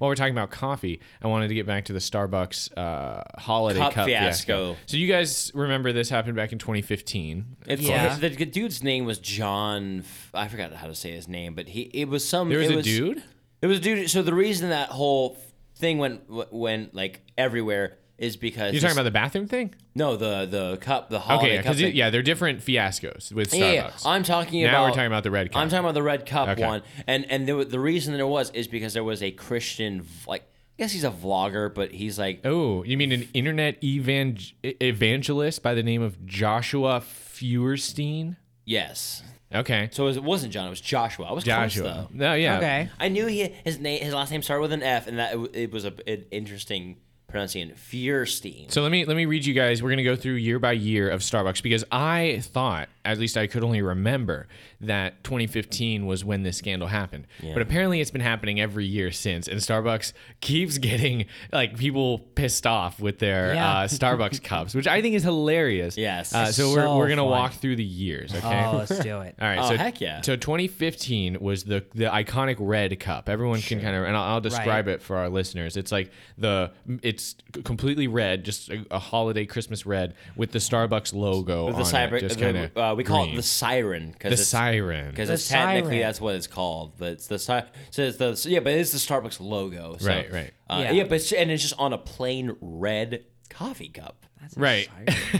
[0.04, 3.78] While we're talking about coffee, I wanted to get back to the Starbucks uh, holiday
[3.80, 4.76] Cup cup, fiasco.
[4.84, 7.56] So you guys remember this happened back in 2015?
[7.64, 8.14] It's Yeah.
[8.18, 10.04] the, the dude's name was John.
[10.34, 12.50] I forgot how to say his name, but he it was some.
[12.50, 13.22] There was it a dude.
[13.62, 14.10] It was a dude.
[14.10, 15.38] So the reason that whole
[15.76, 19.74] thing went went like everywhere is because You're talking about the bathroom thing?
[19.94, 23.58] no the the cup the holiday Okay, cup because yeah, they're different fiascos with Starbucks.
[23.58, 24.72] Yeah, yeah, I'm talking now about.
[24.78, 25.60] Now we're talking about the red cup.
[25.62, 26.64] I'm talking about the red cup Okay.
[26.66, 30.42] one, and and the, the reason there was is because there was a Christian like
[30.42, 35.62] I guess he's a vlogger, but he's like Oh, you mean an internet evan- evangelist
[35.62, 38.36] by the name of Joshua Feuerstein?
[38.64, 39.22] yes.
[39.54, 41.26] Okay, So it wasn't John, it was Joshua.
[41.26, 41.82] I was Joshua.
[41.84, 42.08] close though.
[42.12, 42.56] No, yeah.
[42.56, 42.88] Okay.
[42.98, 45.50] I knew he his name his last name started with an F, and that it,
[45.54, 46.96] it was a, an interesting
[47.34, 47.74] pronunciation.
[47.74, 48.70] Fierstein.
[48.70, 49.82] So let me let me read you guys.
[49.82, 53.46] We're gonna go through year by year of Starbucks because I thought, at least I
[53.46, 54.46] could only remember
[54.80, 57.26] that 2015 was when this scandal happened.
[57.42, 62.66] But apparently, it's been happening every year since, and Starbucks keeps getting like people pissed
[62.66, 63.78] off with their Yeah.
[63.80, 65.96] uh, Starbucks cups, which I think is hilarious.
[65.96, 66.34] Yes.
[66.34, 67.30] Uh, so, So we're we're gonna fun.
[67.30, 68.34] walk through the years.
[68.34, 68.64] Okay.
[68.64, 69.34] Oh, let's do it.
[69.40, 69.58] All right.
[69.58, 70.20] Oh, so heck yeah.
[70.22, 73.28] So 2015 was the the iconic red cup.
[73.28, 75.76] Everyone can kind of, and I'll, I'll describe it for our listeners.
[75.76, 76.72] It's like the
[77.02, 81.82] it's completely red, just a, a holiday Christmas red with the Starbucks logo With on
[81.82, 84.46] the cyber, it, just kind of uh, we call it the siren because the it's,
[84.48, 85.10] siren.
[85.10, 86.00] because The it's technically siren.
[86.02, 88.92] that's what it's called, but it's the si- so it's the so yeah, but it's
[88.92, 89.96] the Starbucks logo.
[89.98, 90.52] So, Right, right.
[90.68, 90.90] Uh, Yeah.
[90.92, 91.02] yeah.
[91.04, 94.26] but it's, and it's just on a plain red coffee cup,
[94.56, 94.88] Right.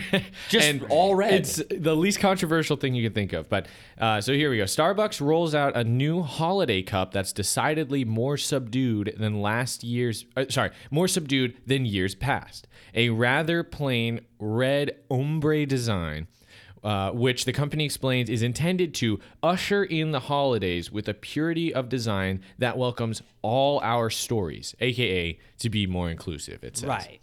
[0.49, 1.35] just all red.
[1.35, 3.49] It's the least controversial thing you can think of.
[3.49, 3.67] But
[3.99, 4.65] uh, so here we go.
[4.65, 10.25] Starbucks rolls out a new holiday cup that's decidedly more subdued than last year's.
[10.37, 12.67] Uh, sorry, more subdued than years past.
[12.95, 16.27] A rather plain red ombre design.
[16.85, 21.73] Uh, which the company explains is intended to usher in the holidays with a purity
[21.73, 26.63] of design that welcomes all our stories, aka to be more inclusive.
[26.63, 26.89] It says.
[26.91, 27.23] Right.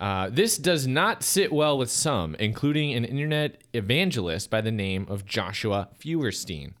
[0.00, 5.06] Uh, this does not sit well with some, including an internet evangelist by the name
[5.10, 6.74] of Joshua Feuerstein.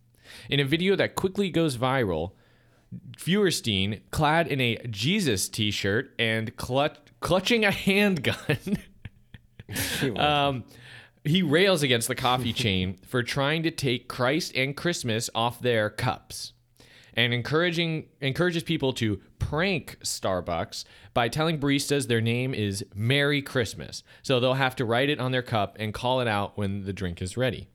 [0.48, 2.32] In a video that quickly goes viral,
[3.16, 8.78] Feuerstein, clad in a Jesus t shirt and clutch- clutching a handgun,
[10.16, 10.64] um,
[11.26, 15.90] he rails against the coffee chain for trying to take Christ and Christmas off their
[15.90, 16.52] cups
[17.16, 24.02] and encouraging encourages people to prank Starbucks by telling baristas their name is Merry Christmas.
[24.22, 26.92] So they'll have to write it on their cup and call it out when the
[26.92, 27.68] drink is ready.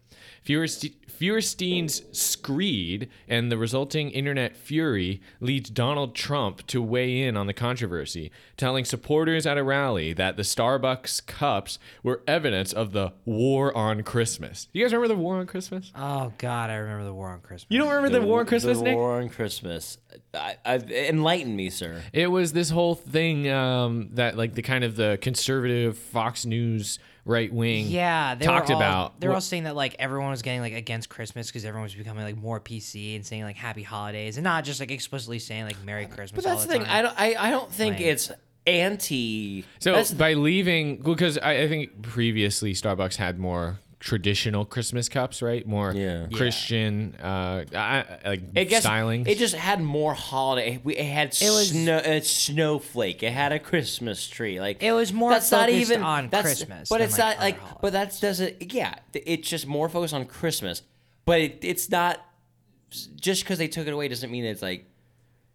[0.45, 7.45] Feuerste- Feuerstein's screed and the resulting internet fury leads Donald Trump to weigh in on
[7.45, 13.13] the controversy, telling supporters at a rally that the Starbucks cups were evidence of the
[13.23, 14.67] war on Christmas.
[14.73, 15.91] You guys remember the war on Christmas?
[15.95, 17.67] Oh God, I remember the war on Christmas.
[17.69, 18.95] You don't remember the, war on Christmas, the Nick?
[18.95, 19.99] war on Christmas.
[20.33, 22.01] I, I, enlighten me, sir.
[22.13, 26.97] It was this whole thing um, that, like, the kind of the conservative Fox News
[27.25, 29.19] right wing Yeah, they talked all, about.
[29.19, 31.93] They're what- all saying that like everyone was getting like against Christmas because everyone was
[31.95, 35.65] becoming like more PC and saying like Happy Holidays and not just like explicitly saying
[35.65, 36.31] like Merry Christmas.
[36.31, 36.83] But that's all the the thing.
[36.85, 36.95] time.
[36.97, 37.19] I don't.
[37.39, 38.31] I, I don't think Like- it's
[38.67, 39.63] anti.
[39.79, 45.41] So that's- by leaving, because I, I think previously Starbucks had more traditional Christmas cups,
[45.43, 45.65] right?
[45.65, 46.25] More Yeah.
[46.33, 49.27] Christian, uh, I, I- like it gets styling.
[49.27, 50.81] It just had more holiday.
[50.83, 53.21] We- It had It was- snow, uh, snowflake.
[53.23, 54.59] It had a Christmas tree.
[54.59, 57.37] Like It was more that's not focused even on that's- Christmas But than, it's like,
[57.37, 57.61] not like.
[57.63, 58.73] other But that doesn't.
[58.73, 60.81] Yeah, it's just more focused on Christmas.
[61.25, 62.19] But it, it's not.
[63.15, 64.85] Just because they took it away doesn't mean it's like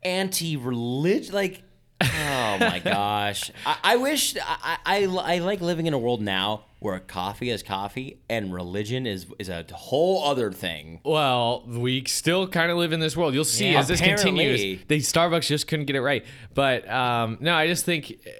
[0.05, 1.33] anti-religious.
[1.33, 1.63] Like,
[2.03, 6.65] oh my gosh, I, I wish I, I I like living in a world now
[6.79, 11.01] where coffee is coffee and religion is is a whole other thing.
[11.05, 13.33] Well, we still kind of live in this world.
[13.35, 14.31] You'll see Yeah, as this apparently.
[14.31, 14.85] continues.
[14.89, 16.25] They Starbucks just couldn't get it right.
[16.55, 18.31] But um, no, I just think eh,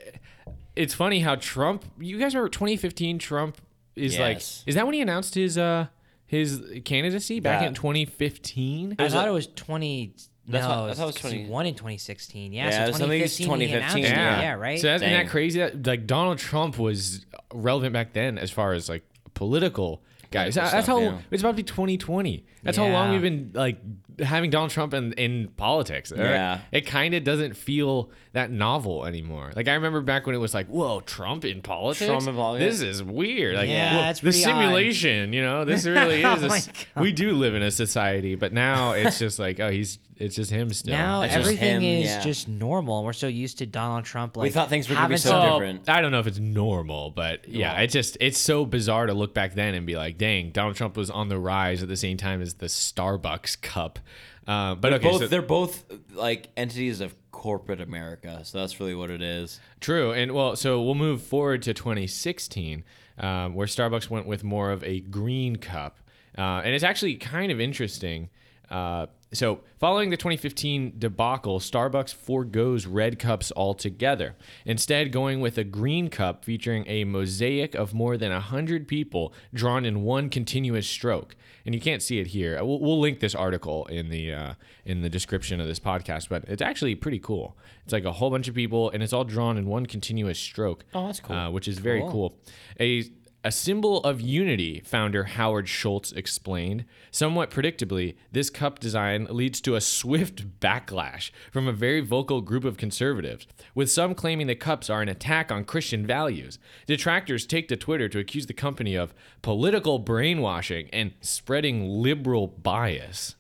[0.75, 1.85] it's funny how Trump.
[1.99, 3.19] You guys remember 2015?
[3.19, 3.59] Trump
[3.97, 4.39] is like.
[4.67, 5.87] Is that when he announced his uh
[6.27, 7.69] his candidacy back Yeah.
[7.69, 8.97] in 2015?
[8.99, 10.13] I thought it was twenty.
[10.49, 12.53] That's no, what- I it was, thought it was 'cause he 20 won in 2016.
[12.53, 13.69] Yeah, Yeah, so was- I think it's 2015.
[13.69, 14.09] he 2015, it.
[14.17, 14.81] Yeah, yeah, right.
[14.81, 15.59] So that, isn't that crazy?
[15.61, 19.03] That like Donald Trump was relevant back then as far as like
[19.35, 20.55] political guys.
[20.55, 21.19] Political That's stuff, how yeah.
[21.31, 22.45] it's about to be 2020.
[22.67, 23.79] That's how long we've been like
[24.21, 26.11] having Donald Trump in, in politics.
[26.11, 26.25] all right?
[26.31, 26.61] Yeah.
[26.73, 29.53] it kind of doesn't feel that novel anymore.
[29.55, 32.07] Like I remember back when it was like, whoa, Trump in politics.
[32.09, 32.79] Trump in politics.
[32.79, 33.57] This is weird.
[33.57, 34.49] Like Yeah, well, the pretty odd.
[34.49, 35.33] simulation.
[35.33, 36.43] You know, this really Oh is.
[36.43, 37.03] a my s- God.
[37.03, 40.51] we do live in a society, but now it's just like, oh, he's it's just
[40.51, 40.95] him still.
[40.97, 42.21] Now It's just everything him, is yeah.
[42.23, 43.05] just normal.
[43.05, 44.35] We're so used to Donald Trump.
[44.39, 45.83] Like We thought things were gonna be so some- different.
[45.89, 49.05] Oh, I don't know if it's normal, but yeah, Well- it's just it's so bizarre
[49.07, 51.89] to look back then and be like, dang, Donald Trump was on the rise at
[51.91, 53.99] the same time as the Starbucks cup.
[54.47, 55.85] Uh, but okay, both so they're both
[56.15, 59.61] like entities of corporate America, so that's really what it is.
[59.81, 62.85] true, and well, so we'll move forward to 2016,
[63.19, 65.99] um, where Starbucks went with more of a green cup,
[66.39, 68.31] uh, and it's actually kind of interesting.
[68.71, 69.07] Uh,
[69.37, 74.35] so, following the 2015 debacle, Starbucks foregoes red cups altogether,
[74.65, 79.85] instead, going with a green cup featuring a mosaic of more than 100 people drawn
[79.85, 81.37] in one continuous stroke.
[81.65, 82.63] And you can't see it here.
[82.65, 86.45] We'll, we'll link this article in the uh, in the description of this podcast, but
[86.47, 87.57] it's actually pretty cool.
[87.85, 90.85] It's like a whole bunch of people, and it's all drawn in one continuous stroke.
[90.95, 91.37] Oh, that's cool.
[91.37, 92.39] Uh, which is very cool.
[92.81, 93.05] A
[93.47, 96.85] a symbol of unity, founder Howard Schultz explained.
[97.13, 102.65] Somewhat predictably, this cup design leads to a swift backlash from a very vocal group
[102.65, 106.59] of conservatives, with some claiming the cups are an attack on Christian values.
[106.89, 113.37] Detractors take to Twitter to accuse the company of political brainwashing and spreading liberal bias.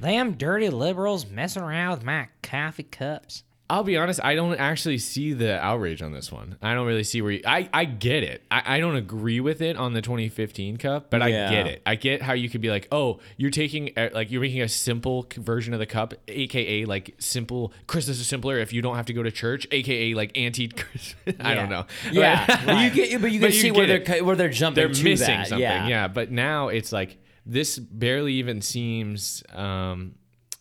[0.00, 3.44] Them dirty liberals messing around with my coffee cups.
[3.70, 6.56] I'll be honest, I don't actually see the outrage on this one.
[6.62, 8.42] I don't really see where you, I, I get it.
[8.50, 11.82] I, I don't agree with it on the 2015 cup, but I get it.
[11.84, 14.68] I get how you could be like, oh, you're taking, uh, like, you're making a
[14.70, 19.04] simple version of the cup, aka like simple, Christmas is simpler if you don't have
[19.06, 20.70] to go to church, aka like anti
[21.40, 21.84] I don't know.
[22.10, 24.34] Yeah, But- but you get, but you But can you see where get they're where
[24.36, 24.76] they're jumping.
[24.82, 25.48] they're missing that.
[25.48, 25.60] something.
[25.62, 25.88] Yeah.
[25.88, 26.08] Yeah.
[26.08, 30.14] but now it's like this barely even seems um,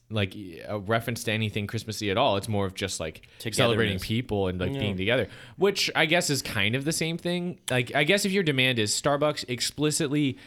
[0.09, 0.33] like
[0.67, 2.37] a reference to anything Christmassy at all.
[2.37, 5.27] It's more of just like celebrating people and like being together,
[5.57, 7.59] which I guess is kind of the same thing.
[7.69, 10.37] Like I guess if your demand is Starbucks explicitly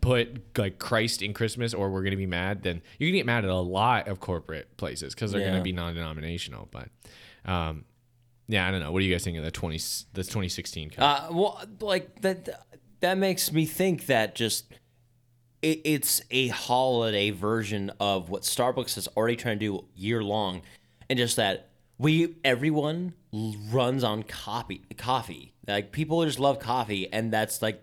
[0.00, 3.44] put like Christ in Christmas or we're gonna be mad, then you can get mad
[3.44, 5.52] at a lot of corporate places because they're Yeah.
[5.52, 6.68] gonna be non-denominational.
[6.70, 6.88] But
[7.44, 7.84] um,
[8.46, 8.92] yeah, I don't know.
[8.92, 9.78] What do you guys think of the twenty
[10.12, 11.30] the 2016 cup?
[11.30, 12.48] Uh, well, like that.
[13.00, 14.64] That makes me think that just
[15.62, 20.62] it, it's a holiday version of what Starbucks is already trying to do year long,
[21.08, 24.82] and just that we everyone runs on coffee.
[24.96, 27.82] Coffee, like people just love coffee, and that's like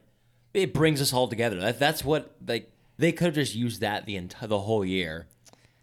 [0.53, 1.59] it brings us all together.
[1.59, 5.27] That that's what like they could have just used that the entire the whole year.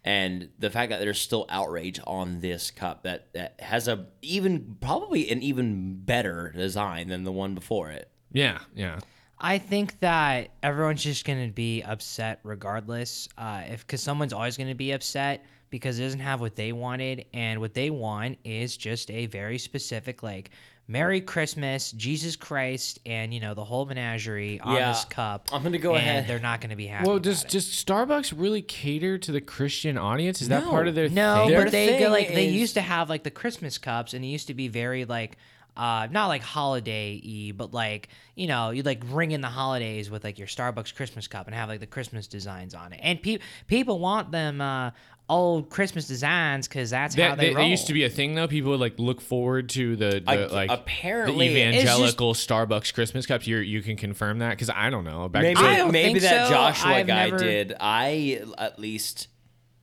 [0.05, 4.75] And the fact that there's still outrage on this cup that, that has a even
[4.81, 8.09] probably an even better design than the one before it.
[8.33, 8.99] yeah, yeah.
[9.43, 13.27] I think that everyone's just gonna be upset regardless.
[13.37, 17.25] Uh, if because someone's always gonna be upset because it doesn't have what they wanted,
[17.33, 20.51] and what they want is just a very specific like
[20.87, 25.49] Merry Christmas, Jesus Christ, and you know the whole menagerie on Yeah, this cup.
[25.51, 27.05] I'm gonna go and ahead- They're not gonna be happy.
[27.07, 27.49] Well, about does it.
[27.49, 30.41] does Starbucks really cater to the Christian audience?
[30.41, 31.49] Is that part of their No, thing?
[31.49, 34.23] Their but they go thing like they used to have like the Christmas cups, and
[34.23, 35.37] it used to be very like
[35.75, 40.09] uh, not like holiday y, but like you know, you like ring in the holidays
[40.09, 42.99] with like your Starbucks Christmas cup and have like the Christmas designs on it.
[43.03, 44.91] And pe- people want them uh,
[45.29, 47.63] old Christmas designs because that's how That, they that, roll.
[47.65, 48.47] that used to be a thing though.
[48.47, 52.33] People would like look forward to the, the I- like apparently- the It's just- evangelical
[52.33, 53.47] Starbucks Christmas cups.
[53.47, 55.27] You you can confirm that because I don't know.
[55.29, 56.53] Back Maybe I don't maybe think that so.
[56.53, 57.73] Joshua I've guy never- did.
[57.79, 59.27] I at least,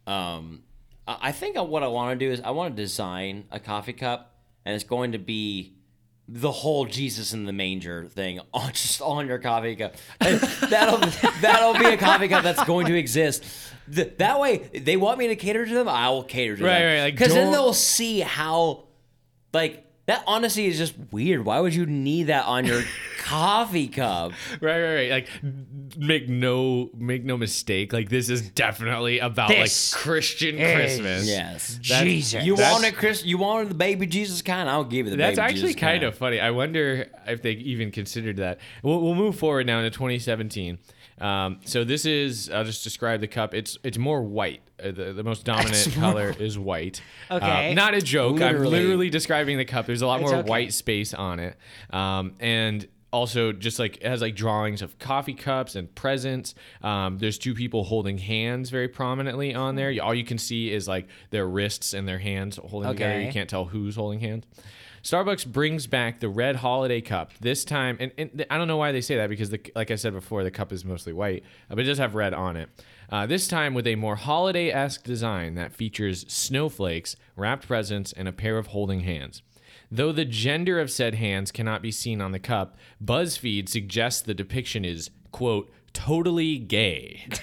[0.06, 0.62] um,
[1.06, 3.92] I I think what I want to do is I want to design a coffee
[3.92, 4.34] cup,
[4.64, 5.74] and it's going to be
[6.32, 9.96] the whole Jesus in the manger thing on just on your coffee cup.
[10.20, 10.98] And that'll
[11.40, 13.44] that'll be a coffee cup that's going to exist.
[13.92, 15.88] Th- that way, they want me to cater to them.
[15.88, 16.86] I will cater to Right, them.
[16.96, 18.84] right, like, because then they'll see how,
[19.52, 19.84] like.
[20.10, 21.44] That honestly is just weird.
[21.44, 22.82] Why would you need that on your
[23.18, 24.32] coffee cup?
[24.60, 25.10] right, right, right.
[25.10, 25.28] Like
[25.96, 27.92] make no make no mistake.
[27.92, 31.28] Like this is definitely about This like Christian is- Christmas.
[31.28, 31.78] Yes.
[31.80, 32.44] Jesus.
[32.44, 33.24] You That's- wanted Chris?
[33.24, 34.68] You wanted the baby Jesus kind?
[34.68, 35.22] I'll give you the baby.
[35.22, 36.40] That's baby actually Jesus kind of funny.
[36.40, 38.58] I wonder if they even considered that.
[38.82, 40.78] We'll, we'll move forward now into 2017.
[41.20, 43.54] Um, so this is I'll just describe the cup.
[43.54, 44.62] It's it's more white.
[44.82, 47.02] Uh, the, the most dominant color is white.
[47.30, 47.74] Uh, Okay.
[47.74, 48.36] not a joke.
[48.36, 48.70] I'm Literally.
[48.80, 49.86] literally describing the cup.
[49.86, 50.48] There's a lot It's more okay.
[50.48, 51.56] white space on it.
[51.90, 56.54] Um, and also just like it has like drawings of coffee cups and presents.
[56.82, 59.92] Um, there's two people holding hands very prominently on there.
[60.02, 63.14] All you can see is like their wrists and their hands holding together.
[63.26, 64.44] You can't tell who's holding hands.
[65.02, 68.92] Starbucks brings back the red holiday cup this time, and, and I don't know why
[68.92, 71.74] they say that because, the, like I said before, the cup is mostly white, uh,
[71.74, 72.68] but it does have red on it.
[73.08, 78.32] Uh, this time with a more holiday-esque design that features snowflakes, wrapped presents, and a
[78.32, 79.42] pair of holding hands.
[79.90, 84.34] Though the gender of said hands cannot be seen on the cup, BuzzFeed suggests the
[84.34, 87.26] depiction is quote totally gay.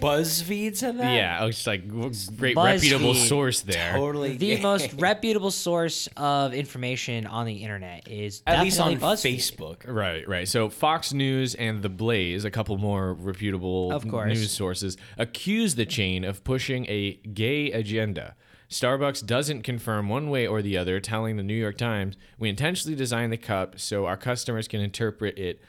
[0.00, 1.12] BuzzFeed said that.
[1.14, 2.64] yeah, it's like w- great BuzzFeed.
[2.74, 3.92] reputable source there.
[3.94, 4.36] totally.
[4.36, 4.60] the gay.
[4.62, 9.36] most reputable source of information on the internet is at least on definitely BuzzFeed.
[9.56, 9.76] Facebook.
[9.86, 10.48] Right, right.
[10.48, 14.28] So Fox News and The Blaze, a couple more reputable Of course.
[14.36, 18.34] news sources, accuse the chain of pushing a gay agenda.
[18.70, 22.96] Starbucks doesn't confirm one way or the other, telling the New York Times, "We intentionally
[22.96, 25.60] designed the cup so our customers can interpret it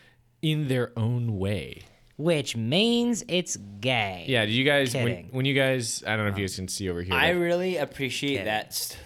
[0.42, 1.82] in their own way."
[2.18, 4.24] which means it's gay.
[4.30, 5.28] Yeah, do you guys when, Kidding.
[5.32, 7.14] when you guys I don't know if you guys can see over here.
[7.14, 8.98] I but- really appreciate that st-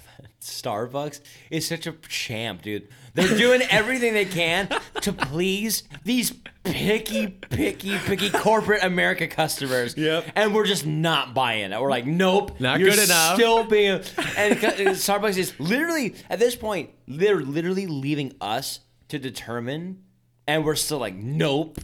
[0.42, 1.20] Starbucks
[1.50, 2.88] is such a champ, dude.
[3.16, 4.70] They're doing everything they can
[5.02, 6.34] to please these
[6.72, 9.96] picky, picky, picky corporate America customers.
[9.98, 10.26] Yep.
[10.36, 11.82] And we're just not buying it.
[11.82, 13.36] We're like, nope, Not you're good enough.
[13.36, 14.02] Still being,
[14.38, 20.04] and and Starbucks is literally at this point, they're literally leaving us to determine,
[20.48, 21.80] and we're still like, nope.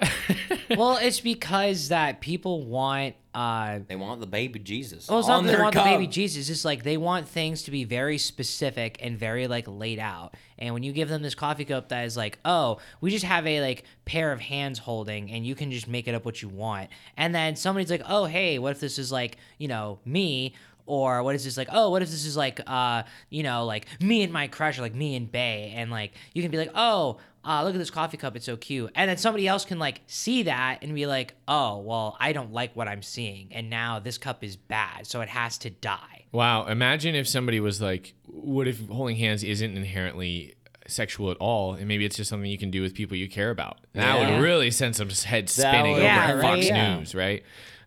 [0.76, 5.08] well, it's because that people want uh They want the baby Jesus.
[5.08, 5.84] well, it's not they want cup.
[5.84, 6.48] the baby Jesus.
[6.48, 10.34] It's like they want things to be very specific and very like laid out.
[10.58, 13.46] And when you give them this coffee cup that is like, oh, we just have
[13.46, 16.48] a like pair of hands holding, and you can just make it up what you
[16.48, 16.90] want.
[17.16, 20.54] And then somebody's like, oh, hey, what if this is like, you know, me?
[20.86, 21.68] Or what is this like?
[21.72, 24.82] Oh, what if this is like, uh, you know, like me and my crush, or
[24.82, 27.16] like me and Bay, and like you can be like, oh,
[27.46, 28.90] uh, look at this coffee cup, it's so cute.
[28.94, 32.52] And then somebody else can like see that and be like, oh, well, I don't
[32.52, 36.24] like what I'm seeing, and now this cup is bad, so it has to die.
[36.32, 40.54] Wow, imagine if somebody was like, what if holding hands isn't inherently
[40.86, 43.50] sexual at all, and maybe it's just something you can do with people you care
[43.50, 43.78] about.
[43.94, 44.36] That Yeah.
[44.36, 46.42] would really send some head spinning would- over Yeah, at right?
[46.42, 46.96] Fox Yeah.
[46.98, 47.42] News, right?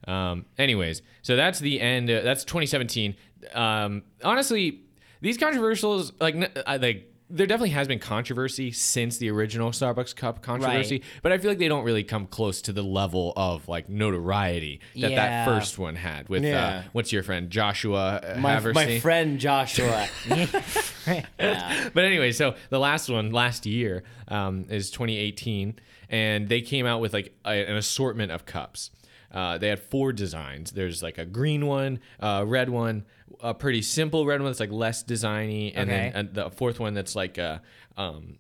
[0.08, 2.10] Um, anyways, so that's the end.
[2.10, 3.16] Uh, that's 2017.
[3.54, 4.82] Um, honestly,
[5.22, 7.12] these controversials, like, n- I, like.
[7.30, 11.58] There definitely has been controversy since the original Starbucks cup controversy, but I feel like
[11.58, 15.16] they don't really come close to the level of like notoriety that Yeah.
[15.16, 20.08] that first one had with uh, what's your friend Joshua uh, My, my friend Joshua.
[20.28, 21.90] yeah.
[21.94, 25.76] But anyway, so the last one last year um, is 2018,
[26.10, 28.92] and they came out with like a, an assortment of cups.
[29.32, 30.72] Uh, they had four designs.
[30.72, 33.06] There's like a green one, a red one,
[33.42, 36.12] a pretty simple red one that's like less designy, and Okay.
[36.14, 37.62] then uh, the fourth one that's like a
[37.98, 38.38] um,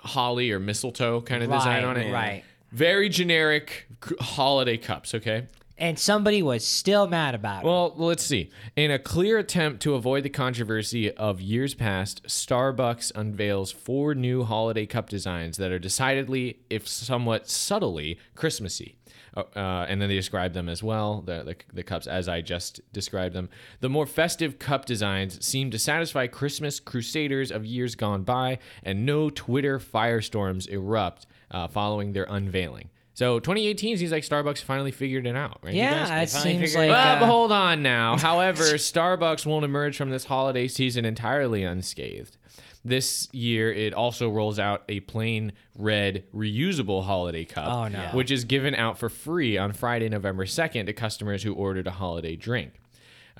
[0.00, 2.12] holly or mistletoe kind of design Right, on it.
[2.12, 2.44] right.
[2.72, 5.14] Very generic c- holiday cups.
[5.14, 5.46] Okay.
[5.78, 7.66] And somebody was still mad about it.
[7.66, 8.50] Well, let's see.
[8.76, 14.44] In a clear attempt to avoid the controversy of years past, Starbucks unveils four new
[14.44, 18.96] holiday cup designs that are decidedly, if somewhat subtly, Christmassy.
[19.34, 22.42] Uh, uh, and then they describe them as well, the, the, the cups as I
[22.42, 23.48] just described them.
[23.80, 29.06] The more festive cup designs seem to satisfy Christmas crusaders of years gone by, and
[29.06, 32.90] no Twitter firestorms erupt uh, following their unveiling.
[33.14, 35.74] So 2018 seems like Starbucks finally figured it out, right?
[35.74, 38.16] yeah, it seems figured like it Well, uh, but hold on now.
[38.18, 42.38] However, Starbucks won't emerge from this holiday season entirely unscathed.
[42.84, 48.08] This year, it also rolls out a plain red reusable holiday cup, Oh, no.
[48.12, 51.92] which is given out for free on Friday, November 2nd to customers who ordered a
[51.92, 52.72] holiday drink.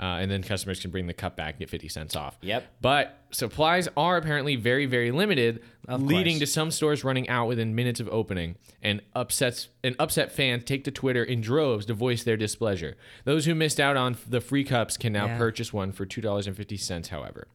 [0.01, 2.39] Uh, and then customers can bring the cup back and get 50 cents off.
[2.41, 2.65] Yep.
[2.81, 6.41] But supplies are apparently very, very limited, leading course.
[6.41, 8.57] to some stores running out within minutes of opening.
[8.83, 12.97] And upsets and upset fans take to Twitter in droves to voice their displeasure.
[13.25, 15.37] Those who missed out on the free cups can now Yeah.
[15.37, 17.09] purchase one for two dollars and fifty cents.
[17.11, 17.47] However,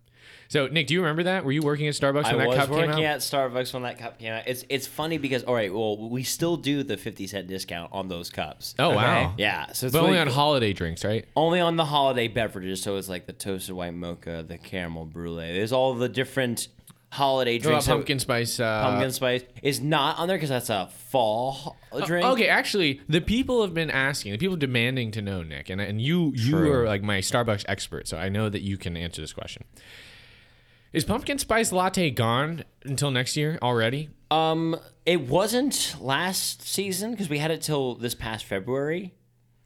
[0.49, 1.43] so Nick, do you remember that?
[1.45, 2.83] Were you working at Starbucks when I that cup came out?
[2.83, 4.43] I was working at Starbucks when that cup came out.
[4.47, 8.07] It's it's funny because all right, well, we still do the fifty cent discount on
[8.07, 8.75] those cups.
[8.79, 9.33] oh wow!
[9.37, 10.35] Yeah, so it's but only on cool.
[10.35, 11.25] holiday drinks, right?
[11.35, 12.81] only on the holiday beverages.
[12.81, 15.53] So it's like the toasted white mocha, the caramel brulee.
[15.53, 16.67] There's all the different
[17.09, 17.87] holiday What drinks.
[17.87, 18.59] pumpkin spice?
[18.59, 21.51] Uh, pumpkin spice is not on there because that's a fall
[21.91, 22.25] ho- drink.
[22.25, 26.01] Okay, actually, the people have been asking, the people demanding to know, Nick, and and
[26.01, 26.71] you you True.
[26.73, 29.63] are like my Starbucks expert, so I know that you can answer this question.
[30.93, 34.09] Is pumpkin spice latte gone until next year already?
[34.31, 39.13] Um, it wasn't last season because we had it till this past February.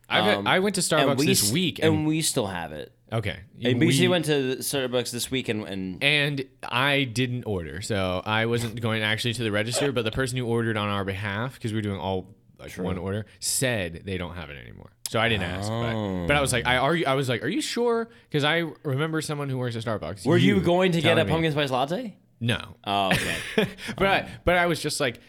[0.10, 2.92] Um, I went to Starbucks we this week, and, and, we still have it.
[3.14, 8.22] okay, And we- went to Starbucks this week and, and and I didn't order, so
[8.26, 9.94] I wasn't going actually to the register.
[9.94, 12.98] But the person who ordered on our behalf, because we were doing all like one
[12.98, 14.92] order, said they don't have it anymore.
[15.10, 16.84] So I didn't ask, but, but I was like, I oh.
[16.84, 18.10] argue, I was like, are you sure?
[18.30, 20.26] Because I remember someone who works at Starbucks.
[20.26, 22.16] were you, going to get a me- pumpkin spice latte?
[22.40, 23.36] No, Oh, okay.
[23.98, 25.20] but I, but I was just like,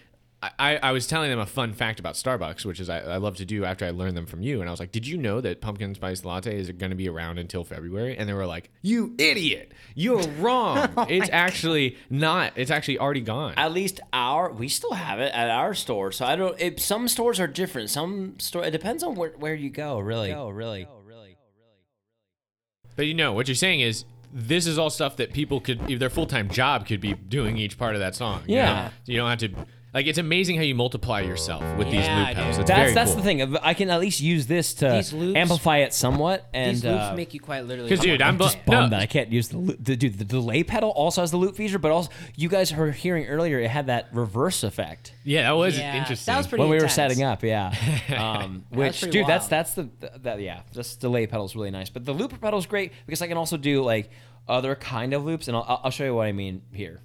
[0.59, 3.37] I, I was telling them a fun fact about Starbucks, which is I, I love
[3.37, 4.61] to do after I learned them from you.
[4.61, 7.09] And I was like, did you know that pumpkin spice latte is going to be
[7.09, 8.17] around until February?
[8.17, 10.89] And they were like, you idiot, you're wrong.
[10.97, 12.55] Oh it's actually not.
[12.57, 13.55] It's actually already gone.
[13.57, 16.11] at least our we still have it at our store.
[16.11, 16.61] So I don't.
[16.61, 17.91] It, some stores are different.
[17.91, 18.65] Some store.
[18.65, 20.01] It depends on where, where you go.
[20.01, 20.33] Really.
[20.33, 20.87] Oh, really.
[20.91, 21.37] Oh, really.
[22.97, 24.05] But you know what you're saying is.
[24.35, 27.59] This is all stuff that people could, if their full time job could be doing
[27.59, 28.41] each part of that song.
[28.47, 28.85] you Yeah.
[28.85, 28.91] know?
[29.05, 29.51] you don't have to.
[29.95, 32.59] Like it's amazing how you multiply yourself with these Yeah, loop pedals.
[32.59, 33.17] It's That's very that's cool.
[33.19, 33.57] the thing.
[33.59, 36.49] I can at least use this to These loops- amplify it somewhat.
[36.55, 37.91] And These loops uh, make you quite literally.
[37.91, 40.19] 'Cause, dude, I'm, just bu- bummed no, that I can't use the, loop- the dude.
[40.19, 43.59] The delay pedal also has the loop feature, but also you guys were hearing earlier
[43.61, 46.33] it had that reverse effect Yeah, that was Yeah, interesting.
[46.33, 46.95] that was pretty when we were intense.
[46.95, 47.43] setting up.
[47.43, 47.75] Yeah,
[48.17, 49.51] um, which pretty dude, that's wild.
[49.51, 49.89] that's the
[50.21, 51.91] that yeah, this delay pedal is really nice.
[51.91, 54.09] But the looper pedal is great because I can also do like
[54.49, 57.01] other kind of loops, and I'll I'll show you what I mean here.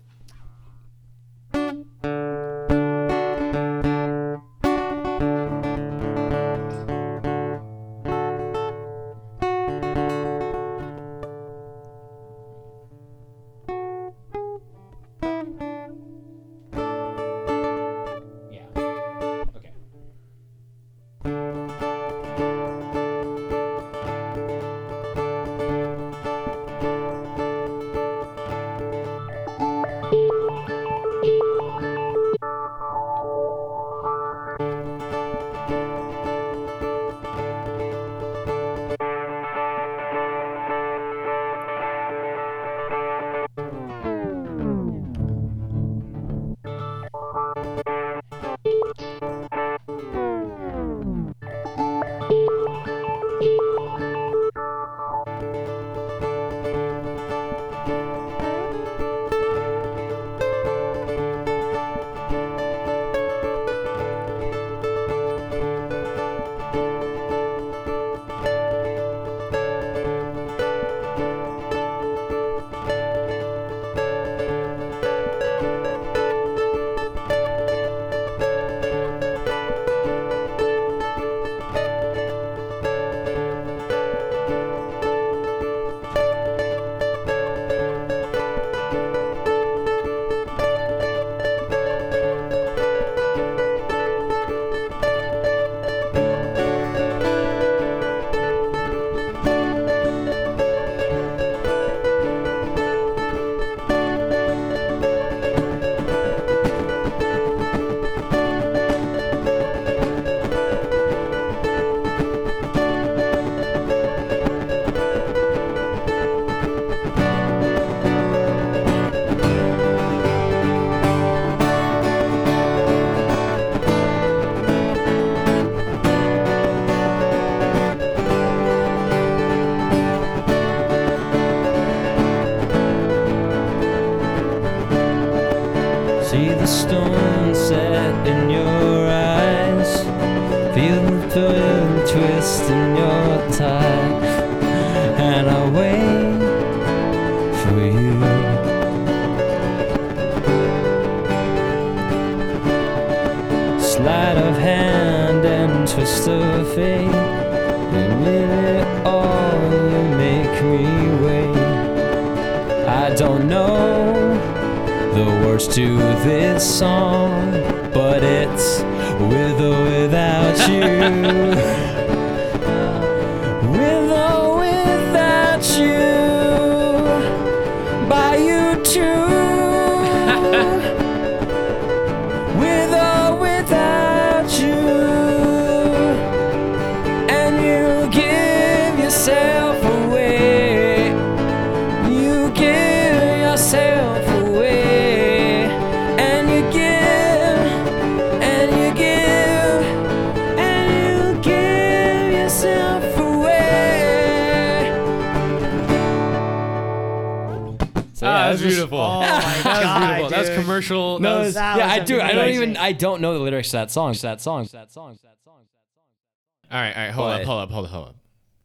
[213.00, 214.14] Don't know the lyrics to that song.
[214.14, 214.66] to That song.
[214.66, 215.16] to That song.
[215.16, 215.60] to That song.
[215.60, 216.72] to That song.
[216.72, 217.12] all right, all right.
[217.12, 218.16] Hold up, hold up, hold up, hold up.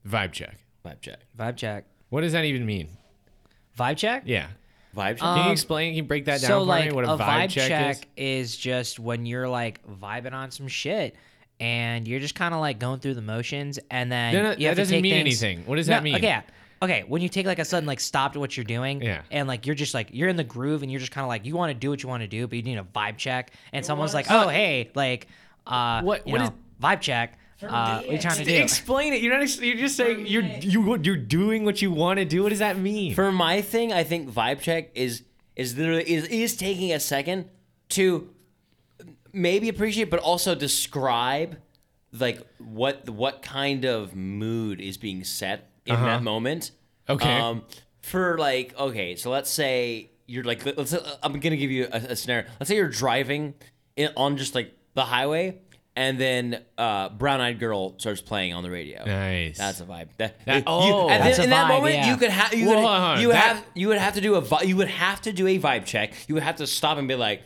[0.09, 0.57] Vibe check.
[0.85, 1.19] Vibe check.
[1.39, 1.85] Vibe check.
[2.11, 2.89] What does that even mean?
[3.79, 4.23] Vibe check?
[4.27, 4.49] Yeah.
[4.97, 5.19] Vibe check.
[5.21, 5.91] Can you Um, explain?
[5.93, 6.93] Can you break that down so for like me?
[6.93, 8.51] What a, vibe, check, is?
[8.53, 11.15] is just when you're like vibing on some shit
[11.61, 14.57] and you're just kind of like going through the motions and then No, no, you
[14.67, 15.67] that to doesn't take mean things- anything.
[15.67, 16.17] What does that mean?
[16.17, 16.43] Okay, yeah.
[16.83, 17.05] Okay.
[17.09, 19.23] When you take like a sudden like stop to what you're doing, Yeah.
[19.31, 21.47] and like you're just like you're in the groove and you're just kind of like
[21.47, 23.53] you want to do what you want to do, but you need a vibe check,
[23.73, 25.29] and someone's like, oh hey, like
[25.67, 26.53] uh, What- you what know, is-
[26.83, 27.39] vibe check?
[27.63, 28.55] Uh, what are you trying to do?
[28.57, 29.23] Explain it.
[29.23, 29.43] You're not.
[29.43, 32.43] ex- You're just saying you're you you're doing what you want to do.
[32.43, 33.15] What does that mean?
[33.15, 35.23] For my thing, I think vibe check is
[35.55, 37.49] is literally is is taking a second
[37.91, 38.29] to
[39.33, 41.57] maybe appreciate, but also describe
[42.13, 46.05] like what what kind of mood is being set in Uh-huh.
[46.07, 46.71] that moment.
[47.09, 47.39] Okay.
[47.39, 47.63] Um,
[48.01, 50.95] for like, okay, so let's say you're like, let's.
[51.23, 52.49] I'm gonna give you a, a scenario.
[52.59, 53.55] Let's say you're driving
[53.97, 55.59] in, on just like the highway,
[55.97, 59.05] and then uh, Brown Eyed Girl starts playing on the radio.
[59.05, 59.59] Nice.
[59.59, 60.09] That's a vibe.
[60.19, 61.09] That, That- you- oh.
[61.09, 62.11] and That's then a in that moment, yeah.
[62.11, 64.63] you could have you would, you that- have you would have to do a vi-
[64.63, 66.13] you would have to do a vibe check.
[66.29, 67.43] You would have to stop and be like,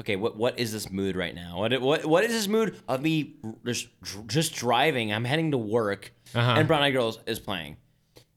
[0.00, 1.58] okay, what what is this mood right now?
[1.60, 3.34] What what what is this mood of me
[3.64, 3.88] just
[4.26, 5.12] just driving?
[5.12, 6.54] I'm heading to work, Uh-huh.
[6.58, 7.76] and Brown Eyed Girls is playing.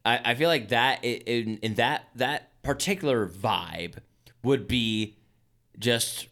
[0.03, 3.95] I, I feel like that in in that that particular vibe
[4.43, 5.17] would be
[5.79, 6.27] just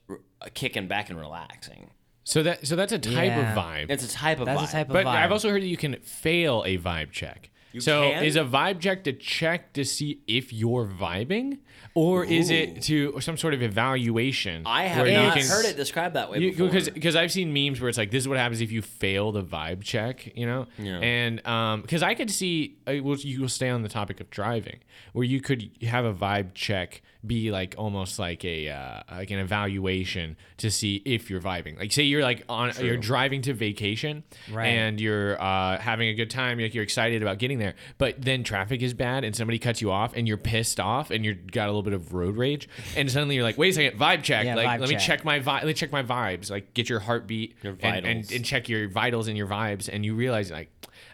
[0.53, 1.91] kicking back and relaxing.
[2.23, 3.51] so that so that's a type Yeah.
[3.51, 3.89] of vibe.
[3.89, 4.69] It's a type of That's vibe.
[4.69, 5.15] a type of But vibe.
[5.15, 7.49] I've also heard that you can fail a vibe check.
[7.79, 8.23] so can?
[8.23, 11.59] is a vibe check to check to see if you're vibing,
[11.99, 14.63] or is it to some sort of evaluation?
[14.65, 16.67] I have not can- heard it described that way before.
[16.67, 19.31] because because I've seen memes where it's like this is what happens if you fail
[19.31, 20.99] the vibe check, you know, Yeah.
[20.99, 24.29] and um because I could see uh, well, you will stay on the topic of
[24.29, 24.79] driving
[25.13, 29.39] where you could have a vibe check be like almost like a uh, like an
[29.39, 31.77] evaluation to see if you're vibing.
[31.77, 34.67] Like say you're like on you're driving to vacation Right.
[34.67, 38.43] and you're uh, having a good time, like you're excited about getting there, but then
[38.43, 41.65] traffic is bad and somebody cuts you off and you're pissed off and you've got
[41.65, 44.45] a little bit of road rage and suddenly you're like, wait a second, vibe check,
[44.45, 45.03] Yeah, like vibe let me check.
[45.03, 48.31] check my vibe, let me check my vibes, like get your heartbeat Your and, and,
[48.31, 50.69] and check your vitals and your vibes, and you realize like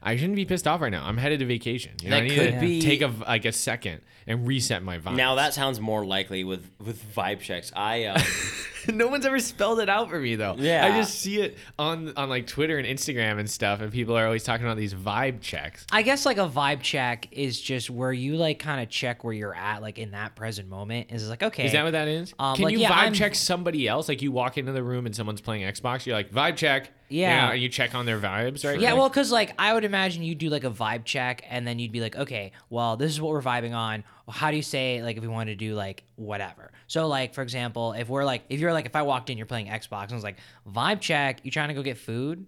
[0.08, 1.04] I shouldn't be pissed off right now.
[1.06, 1.94] I'm headed to vacation.
[2.04, 4.46] You know, That I need could to be- take a v- like a second and
[4.48, 5.16] reset my vibe.
[5.16, 7.72] now that sounds more likely with with vibe checks.
[7.76, 8.20] I uh,
[8.94, 10.56] no one's ever spelled it out for me though.
[10.58, 10.86] Yeah.
[10.86, 14.26] I just see it on on like Twitter and Instagram and stuff, and people are
[14.26, 15.86] always talking about these vibe checks.
[15.92, 19.34] I guess like a vibe check is just where you like kind of check where
[19.34, 21.12] you're at, like in that present moment.
[21.12, 22.34] Is like okay, Is that what that is?
[22.40, 24.08] Um, Can like, you yeah, vibe I'm- check somebody else?
[24.08, 26.92] Like you walk into the room and someone's playing Xbox, you're like vibe check.
[27.08, 27.36] Yeah.
[27.36, 28.80] You know, and you check on their vibes, right?
[28.80, 31.66] Yeah, Like- well, because like I would imagine you do like a vibe check, and
[31.68, 34.04] then you'd be like, okay, well, this is what we're vibing on.
[34.26, 36.72] Well, how do you say like if we want to do like whatever?
[36.88, 39.46] So like for example, if we're like if you're like if I walked in, you're
[39.46, 42.46] playing Xbox, and I was like vibe check, you trying to go get food?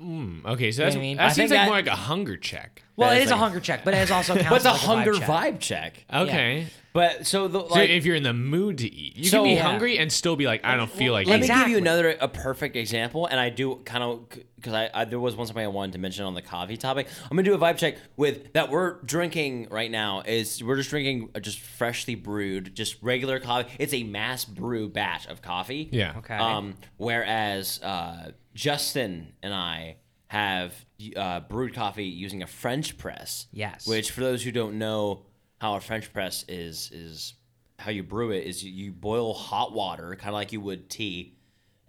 [0.00, 1.16] Mm, okay, so that's, what I mean?
[1.18, 2.82] that I seems like that- more like a hunger check.
[2.96, 4.50] Well, it is is a hunger check, but it is also counts.
[4.50, 5.94] what's a as, like, hunger vibe check.
[5.94, 6.28] vibe check?
[6.28, 6.66] Okay.
[6.92, 9.44] But so the So like, if you're in the mood to eat, you So- can
[9.50, 9.62] be Yeah.
[9.64, 11.40] hungry and still be like, I don't feel like eating.
[11.40, 11.56] Let eating.
[11.56, 15.04] me give you another a perfect example, and I do kind of because I, I
[15.06, 17.08] there was one something I wanted to mention on the coffee topic.
[17.24, 20.22] I'm gonna do a vibe check with that we're drinking right now.
[20.24, 23.70] Is we're just drinking just freshly brewed, just regular coffee.
[23.80, 25.88] It's a mass brew batch of coffee.
[25.90, 26.14] Yeah.
[26.18, 26.36] Okay.
[26.36, 29.96] Um, whereas uh, Justin and I
[30.28, 30.74] have
[31.16, 33.46] uh, brewed coffee using a French press.
[33.52, 33.86] Yes.
[33.86, 35.26] Which, for those who don't know
[35.60, 37.34] how a French press is, is
[37.78, 40.88] how you brew it is you, you boil hot water, kind of like you would
[40.88, 41.36] tea,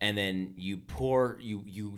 [0.01, 1.97] and then you pour you you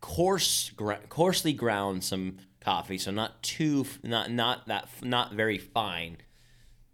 [0.00, 6.18] coarse gra- coarsely ground some coffee, so not too not not that not very fine.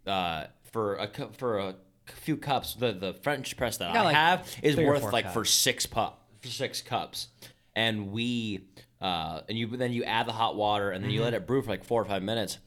[0.05, 1.75] Uh, for a for a
[2.05, 5.85] few cups, the the French press that I like have is worth like for six
[5.85, 7.27] for six cups,
[7.75, 8.65] and we
[9.01, 11.61] uh, and you then you add the hot water and then you let it brew
[11.61, 12.57] for like four or five minutes,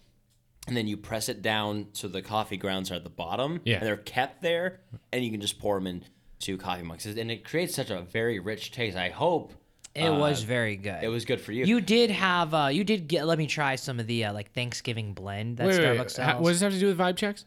[0.66, 3.60] and then you press it down so the coffee grounds are at the bottom.
[3.64, 3.76] Yeah.
[3.78, 4.80] and they're kept there,
[5.12, 8.38] and you can just pour them into coffee mugs, and it creates such a very
[8.38, 8.96] rich taste.
[8.96, 9.52] I hope
[9.94, 11.02] It was very good.
[11.04, 11.64] it was good for you.
[11.64, 12.52] You did have.
[12.54, 13.26] Uh, you did get.
[13.26, 16.10] Let me try some of the uh, like Thanksgiving blend that Wait, wait, Starbucks wait.
[16.10, 16.28] sells.
[16.28, 17.44] How- what does it have to do with vibe checks?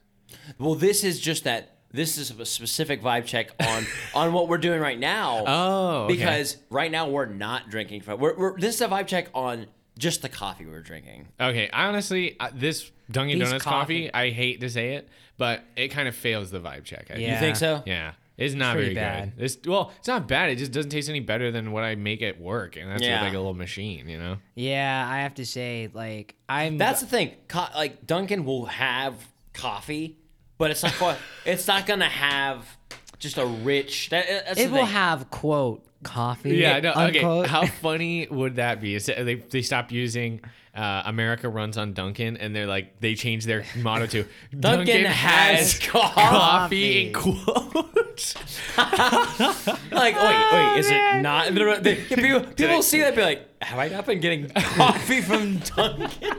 [0.60, 1.77] Well, this is just that.
[1.98, 3.86] This is a specific vibe check on
[4.16, 5.44] on what we're doing right now.
[5.48, 6.16] Oh, okay.
[6.16, 8.04] because right now we're not drinking.
[8.08, 9.66] We're, we're this is a vibe check on
[9.98, 11.28] just the coffee we're drinking.
[11.42, 15.10] Okay, I honestly, uh, this Dunkin' These Donuts coffee, coffee- I hate to say it,
[15.40, 17.08] but it kind of fails the vibe check.
[17.10, 17.28] I think.
[17.28, 17.34] Yeah.
[17.34, 17.82] You think so?
[17.88, 18.12] Yeah.
[18.38, 19.36] It's not pretty very bad.
[19.36, 19.44] good.
[19.46, 20.52] It's well, it's not bad.
[20.52, 23.10] It just doesn't taste any better than what I make at work, and that's with,
[23.10, 23.24] Yeah.
[23.24, 24.38] like a little machine, you know.
[24.54, 26.78] yeah, I have to say, like I'm.
[26.78, 27.32] That's the thing.
[27.48, 29.16] Co- like Dunkin' will have
[29.54, 30.20] coffee,
[30.58, 30.94] but it's not.
[30.94, 32.66] quite- it's not gonna have
[33.20, 34.10] just a rich.
[34.10, 34.94] That, that's it the will thing.
[34.94, 36.56] have quote coffee.
[36.58, 37.20] Yeah, no, okay.
[37.20, 37.48] unquote.
[37.48, 38.96] How funny would that be?
[38.96, 40.42] Is that They they stopped using
[40.76, 44.26] uh, America runs on Dunkin', and they're like they change their motto to
[44.60, 48.36] Dunkin' has coffee in quotes.
[48.78, 51.54] like, wait, wait, is it not?
[51.84, 55.58] They, people people see that and be like, have I not been getting coffee from
[55.60, 56.32] Dunkin'?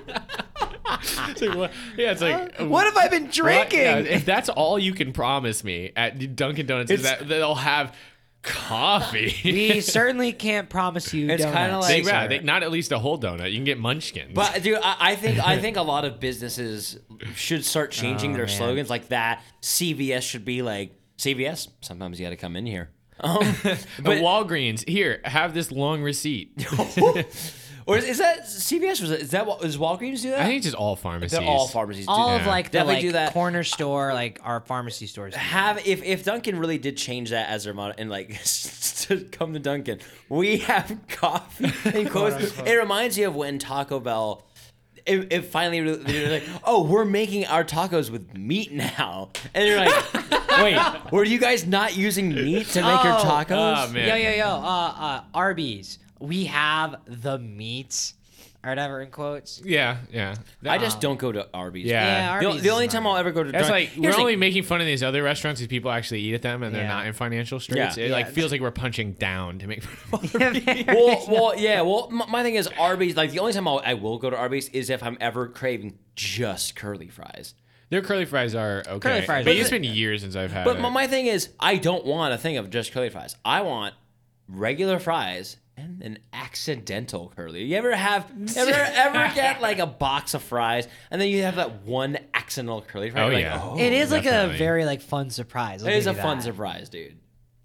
[1.28, 1.70] It's like, what?
[1.97, 3.80] Yeah, it's like what have I been drinking?
[3.80, 7.95] Yeah, if that's all you can promise me at Dunkin' Donuts is that they'll have
[8.43, 9.34] coffee.
[9.45, 11.28] we certainly can't promise you.
[11.28, 11.89] It's kinda donuts.
[11.89, 13.51] They, yeah, they, not at least a whole donut.
[13.51, 14.32] You can get munchkins.
[14.34, 16.99] But dude, I, I think I think a lot of businesses
[17.34, 18.57] should start changing Oh, their man.
[18.57, 19.43] slogans like that.
[19.62, 21.68] CVS should be like CVS.
[21.80, 22.91] Sometimes you got to come in here.
[23.20, 26.53] Um, but but Walgreens, here, have this long receipt.
[27.89, 29.01] Or is, is that CVS?
[29.01, 30.41] Was it, is that what is Walgreens do that?
[30.41, 31.39] I think it's just all pharmacies.
[31.39, 32.05] They're all pharmacies.
[32.05, 32.43] do all that.
[32.43, 33.32] of like the Definitely like do that.
[33.32, 35.32] corner store, like our pharmacy stores.
[35.32, 35.41] do.
[35.41, 39.55] have if if Dunkin' really did change that as their motto and like to come
[39.55, 42.59] to Dunkin', we have coffee in quotes.
[42.61, 44.45] it reminds you of when Taco Bell.
[45.07, 49.66] It, it finally really- they're like, oh, we're making our tacos with meat now, and
[49.66, 50.05] you're like,
[50.62, 53.89] wait, were you guys not using meat to make your Oh, tacos?
[53.89, 54.07] oh, man.
[54.07, 55.99] Yo yo yo, uh, uh, Arby's.
[56.20, 58.14] We have the meats,
[58.64, 59.62] or whatever in quotes.
[59.64, 60.34] Yeah, yeah.
[60.66, 61.86] I just um, don't go to Arby's.
[61.86, 62.04] Yeah.
[62.04, 63.06] Yeah, The, Arby's the is only time.
[63.06, 64.40] I'll ever go to That's Dun- like we're the only thing.
[64.40, 66.88] making fun of these other restaurants because people actually eat at them and they're Yeah.
[66.88, 67.96] not in financial straits.
[67.96, 68.06] Yeah.
[68.06, 68.32] It like Yeah.
[68.32, 69.82] feels like we're punching down to make.
[69.84, 70.32] Fun of
[70.88, 71.82] well, well, yeah.
[71.82, 73.16] Well, my, my thing is Arby's.
[73.16, 75.98] Like the only time I'll, I will go to Arby's is if I'm ever craving
[76.16, 77.54] just curly fries.
[77.90, 79.80] Their curly fries are okay, Curly fries but are it's good.
[79.80, 80.64] been years since I've had.
[80.66, 80.80] But it.
[80.80, 83.34] my, my thing is, I don't want a thing of just curly fries.
[83.46, 83.94] I want
[84.46, 87.64] regular fries and an accidental curly.
[87.64, 91.56] You ever have ever ever get like a box of fries and then you have
[91.56, 93.22] that one accidental curly fry?
[93.22, 93.60] Oh, You're yeah.
[93.62, 93.78] oh.
[93.78, 94.54] It is like definitely.
[94.56, 95.82] a very like fun surprise.
[95.82, 97.16] I'll It is a give you fun surprise, dude.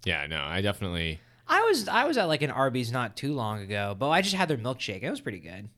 [0.04, 1.20] yeah, no, I definitely.
[1.46, 4.34] I was I was at like an Arby's not too long ago, but I just
[4.34, 5.02] had their milkshake.
[5.02, 5.68] It was pretty good.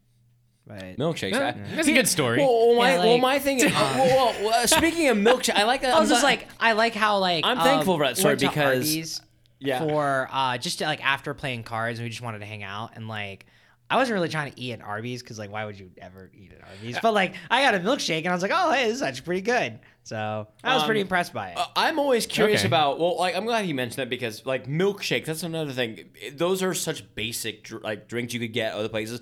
[0.68, 0.96] Right.
[0.98, 1.30] Milkshakes.
[1.32, 2.38] Yeah, I- that's a good story.
[2.38, 5.54] Well, well, my, Yeah, well, my thing is, uh, well, well, uh, speaking of milkshake,
[5.54, 5.94] I like that.
[5.94, 8.56] I was just like I like how like I'm um, thankful for that story because-
[8.56, 9.20] Arby's
[9.58, 9.78] Yeah.
[9.80, 13.08] for uh just to, like after playing cards we just wanted to hang out and
[13.08, 13.46] like
[13.88, 16.50] I wasn't really trying to eat at Arby's because like why would you ever eat
[16.52, 16.98] at Arby's?
[17.00, 19.24] But like I got a milkshake and I was like oh hey this is actually
[19.24, 19.78] pretty good.
[20.02, 21.56] So I was Um, pretty impressed by it.
[21.56, 22.68] Uh, I'm always curious Okay.
[22.68, 23.00] about.
[23.00, 25.24] Well, like I'm glad you mentioned that because like milkshakes.
[25.26, 26.10] That's another thing.
[26.34, 29.20] Those are such basic like drinks you could get other places.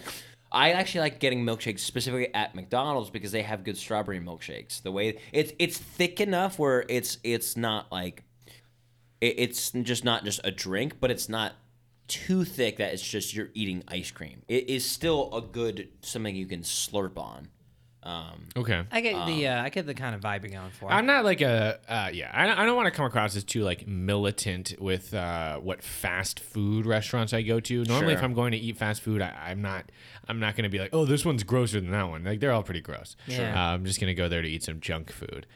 [0.53, 4.83] I actually like getting milkshakes specifically at McDonald's because they have good strawberry milkshakes.
[4.83, 8.24] The way it's it's thick enough where it's it's not like
[9.21, 11.53] it, it's just not just a drink, but it's not
[12.07, 14.43] too thick that it's just you're eating ice cream.
[14.49, 17.49] It is still a good something you can slurp on.
[18.03, 18.85] Um, Okay.
[18.93, 20.93] I get the uh, I get the kind of vibe you're going for.
[20.93, 22.31] I'm not like a uh, yeah.
[22.35, 25.83] I don't, I don't want to come across as too like militant with uh, what
[25.83, 27.85] fast food restaurants I go to.
[27.85, 29.91] Normally, if I'm going to eat fast food, I, I'm not.
[30.29, 32.25] I'm not going to be like, oh, this one's grosser than that one.
[32.25, 33.17] Like they're all pretty gross.
[33.27, 33.47] Sure.
[33.47, 35.47] Uh, I'm just going to go there to eat some junk food.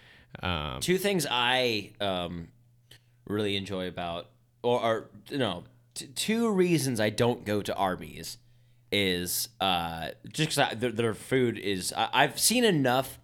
[0.43, 2.49] Um, two things I um,
[3.29, 4.27] really enjoy about,
[4.63, 5.65] or, or no,
[5.95, 8.39] t- two reasons I don't go to Arby's
[8.91, 11.93] is uh, just because their, their food is.
[11.97, 13.19] I, I've seen enough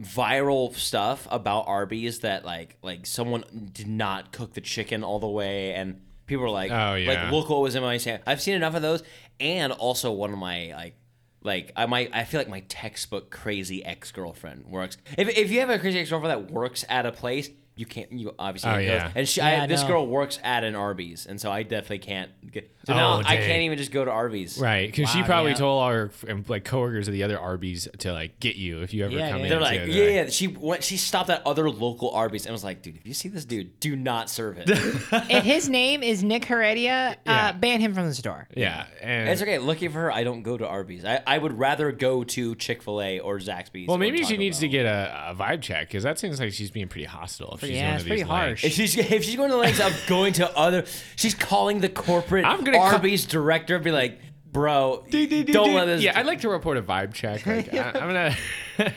[0.00, 5.26] viral stuff about Arby's that like like someone did not cook the chicken all the
[5.28, 7.08] way and people were like Oh, yeah.
[7.24, 8.22] like look what was in my sandwich.
[8.26, 9.02] I've seen enough of those
[9.40, 10.96] and also one of my like
[11.42, 14.98] like I might I feel like my textbook crazy ex girlfriend works.
[15.16, 18.10] If if you have a crazy ex girlfriend that works at a place, you can't.
[18.12, 18.70] You obviously.
[18.70, 19.12] Oh, can't go- yeah.
[19.14, 19.88] And she, Yeah, I, I this know.
[19.88, 22.30] girl works at an Arby's, and so I definitely can't.
[22.50, 24.58] Get, so Oh, now I can't even just go to Arby's.
[24.58, 25.56] Right, because she probably yeah.
[25.58, 26.10] told all her
[26.48, 29.38] like coworkers of the other Arby's to like get you if you ever Yeah, come
[29.40, 29.44] yeah.
[29.44, 29.48] in.
[29.50, 29.64] They're too.
[29.64, 30.30] like, They're yeah, like- yeah.
[30.30, 30.82] She went.
[30.84, 33.78] She stopped at other local Arby's and was like, dude, if you see this dude,
[33.80, 34.68] do not serve it.
[34.70, 37.48] if his name is Nick Heredia, Yeah.
[37.48, 38.48] uh, ban him from the store.
[38.56, 39.58] yeah, and it's okay.
[39.58, 41.04] Lucky for her, I don't go to Arby's.
[41.04, 43.88] I, I would rather go to Chick Fil A or Zaxby's.
[43.88, 46.52] well, maybe she Taco needs to get a, a vibe check because that seems like
[46.52, 47.56] she's being pretty hostile.
[47.68, 48.64] If she's Yeah, it's pretty harsh.
[48.64, 50.84] If she's if she's going to the lengths of going to other,
[51.16, 54.20] she's calling the corporate I'm gonna call- Arby's director, and be like,
[54.52, 55.52] bro, lengths.
[55.52, 56.02] don't let this.
[56.02, 57.46] Yeah, I'd like to report a vibe check.
[57.46, 58.34] Like, I, am
[58.78, 58.92] gonna.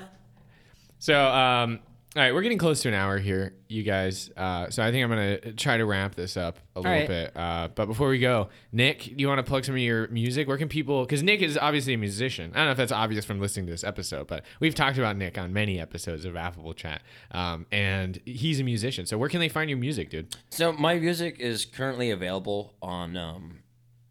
[0.98, 1.80] so, um,
[2.16, 4.30] all right, we're getting close to an hour here, you guys.
[4.36, 7.08] Uh, so I think I'm gonna try to wrap this up a little right.
[7.08, 7.36] bit.
[7.36, 10.46] Uh, but before we go, Nick, do you want to plug some of your music?
[10.46, 11.02] Where can people?
[11.02, 12.52] Because Nick is obviously a musician.
[12.54, 15.16] I don't know if that's obvious from listening to this episode, but we've talked about
[15.16, 17.02] Nick on many episodes of Affable Chat,
[17.32, 19.06] um, and he's a musician.
[19.06, 20.36] So where can they find your music, dude?
[20.50, 23.63] So my music is currently available on um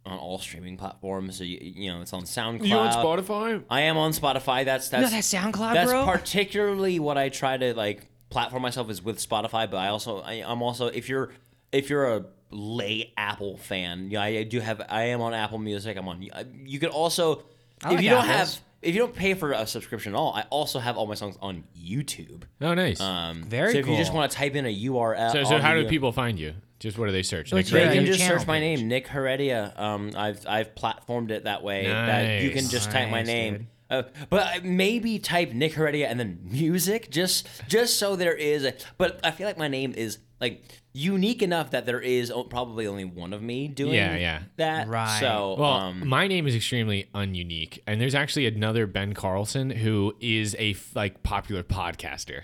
[0.06, 1.38] on all streaming platforms.
[1.38, 2.68] So you, you know, it's on SoundCloud.
[2.68, 3.64] You on Spotify?
[3.70, 4.66] I am on Spotify.
[4.66, 6.06] That's that's No, that's SoundCloud, That's bro.
[6.06, 9.70] particularly what I try to like platform myself is with Spotify.
[9.70, 11.30] But I also I, I'm also if you're
[11.72, 15.98] if you're a lay Apple fan, yeah, I do have I am on Apple Music.
[15.98, 16.22] I'm on.
[16.66, 17.44] You could also
[17.84, 18.56] I if like you don't Apples.
[18.56, 21.14] have if you don't pay for a subscription at all, I also have all my
[21.16, 22.44] songs on YouTube.
[22.62, 23.00] Oh, nice.
[23.00, 25.74] Um, Very So if you just want to type in a URL, so, so how
[25.74, 26.54] do people find you?
[26.84, 27.52] Just what do they search?
[27.52, 28.80] Nick it's They can just channel search my page.
[28.80, 29.74] name, Nick Heredia.
[29.76, 32.72] Um, I've I've platformed it that way that you can Nice.
[32.72, 33.54] just type my Nice, name.
[33.58, 33.68] dude.
[33.90, 38.66] Uh, but I- maybe type Nick Heredia and then music, just just so there is.
[38.66, 40.64] A, but I feel like my name is like
[40.94, 43.94] unique enough that there is o- probably only one of me doing.
[43.94, 44.42] Yeah, yeah.
[44.58, 45.20] That Right.
[45.20, 50.16] So Well, um, my name is extremely ununique, and there's actually another Ben Carlson who
[50.20, 52.42] is a f- like popular podcaster.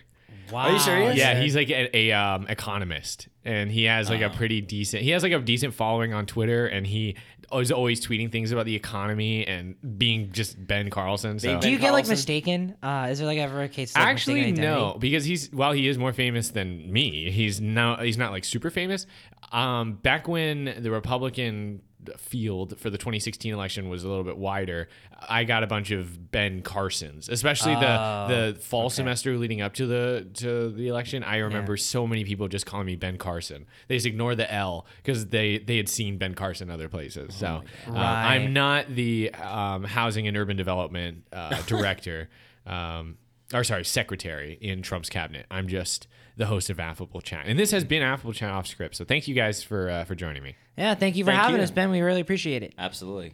[0.51, 0.69] Wow.
[0.73, 1.17] you serious?
[1.17, 5.03] Yeah, he's like a, a um, economist, and he has like a pretty decent.
[5.03, 7.15] He has like a decent following on Twitter, and he
[7.53, 11.39] is always tweeting things about the economy and being just Ben Carlson.
[11.39, 11.47] So.
[11.47, 12.11] Being Do you Ben get like Carlson?
[12.13, 12.75] mistaken?
[12.83, 13.95] Uh, is there like ever a case?
[13.95, 18.17] Like, Actually, no, because he's while he is more famous than me, he's now he's
[18.17, 19.05] not like super famous.
[19.51, 21.81] Um, back when the Republican
[22.17, 24.87] field for the 2016 election was a little bit wider,
[25.27, 29.73] I got a bunch of Ben Carsons, especially Oh, the the fall semester leading up
[29.75, 31.23] to the to the election.
[31.23, 33.65] I remember so many people just calling me Ben Carson.
[33.87, 37.35] They just ignore the L because they they had seen Ben Carson other places.
[37.35, 37.47] So
[37.87, 38.35] uh, Right.
[38.35, 42.29] I'm not the um, housing and urban development uh, director.
[42.65, 43.17] Um,
[43.53, 45.47] or sorry, secretary in Trump's cabinet.
[45.49, 48.95] I'm just the host of Affable Chat, and this has been Affable Chat off script.
[48.95, 50.55] So thank you guys for uh, for joining me.
[50.79, 51.63] Yeah, thank you for Thank having you.
[51.63, 51.91] us, Ben.
[51.91, 52.73] We really appreciate it.
[52.77, 53.33] absolutely.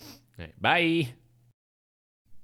[0.00, 0.06] All
[0.38, 1.08] right, bye.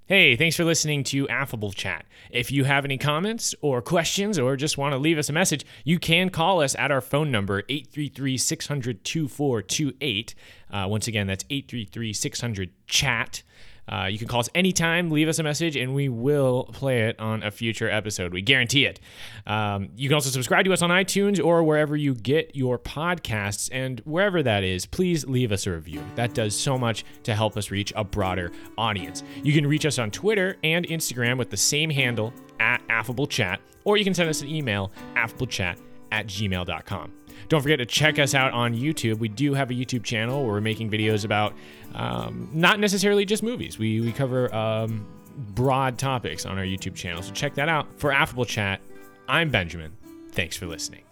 [0.06, 2.04] Hey, thanks for listening to Affable Chat.
[2.30, 5.64] If you have any comments or questions or just want to leave us a message,
[5.82, 10.34] you can call us at our phone number, 833 600 2428.
[10.70, 13.42] Uh, Once again, that's 833 600 chat.
[13.88, 17.18] Uh, you can call us anytime, leave us a message, and we will play it
[17.20, 18.32] on a future episode.
[18.32, 19.00] We guarantee it.
[19.46, 23.68] Um, you can also subscribe to us on iTunes or wherever you get your podcasts.
[23.72, 26.02] And wherever that is, please leave us a review.
[26.14, 29.22] That does so much to help us reach a broader audience.
[29.42, 33.60] You can reach us on Twitter and Instagram with the same handle at Affable Chat,
[33.84, 35.78] or you can send us an email, affablechat
[36.12, 37.23] at gmail.com.
[37.48, 39.18] Don't forget to check us out on YouTube.
[39.18, 41.54] We do have a YouTube channel where we're making videos about
[41.94, 43.78] um, not necessarily just movies.
[43.78, 47.22] We, we cover um, broad topics on our YouTube channel.
[47.22, 47.86] So check that out.
[47.98, 48.80] For Affable Chat,
[49.28, 49.96] I'm Benjamin.
[50.32, 51.02] Thanks for listening.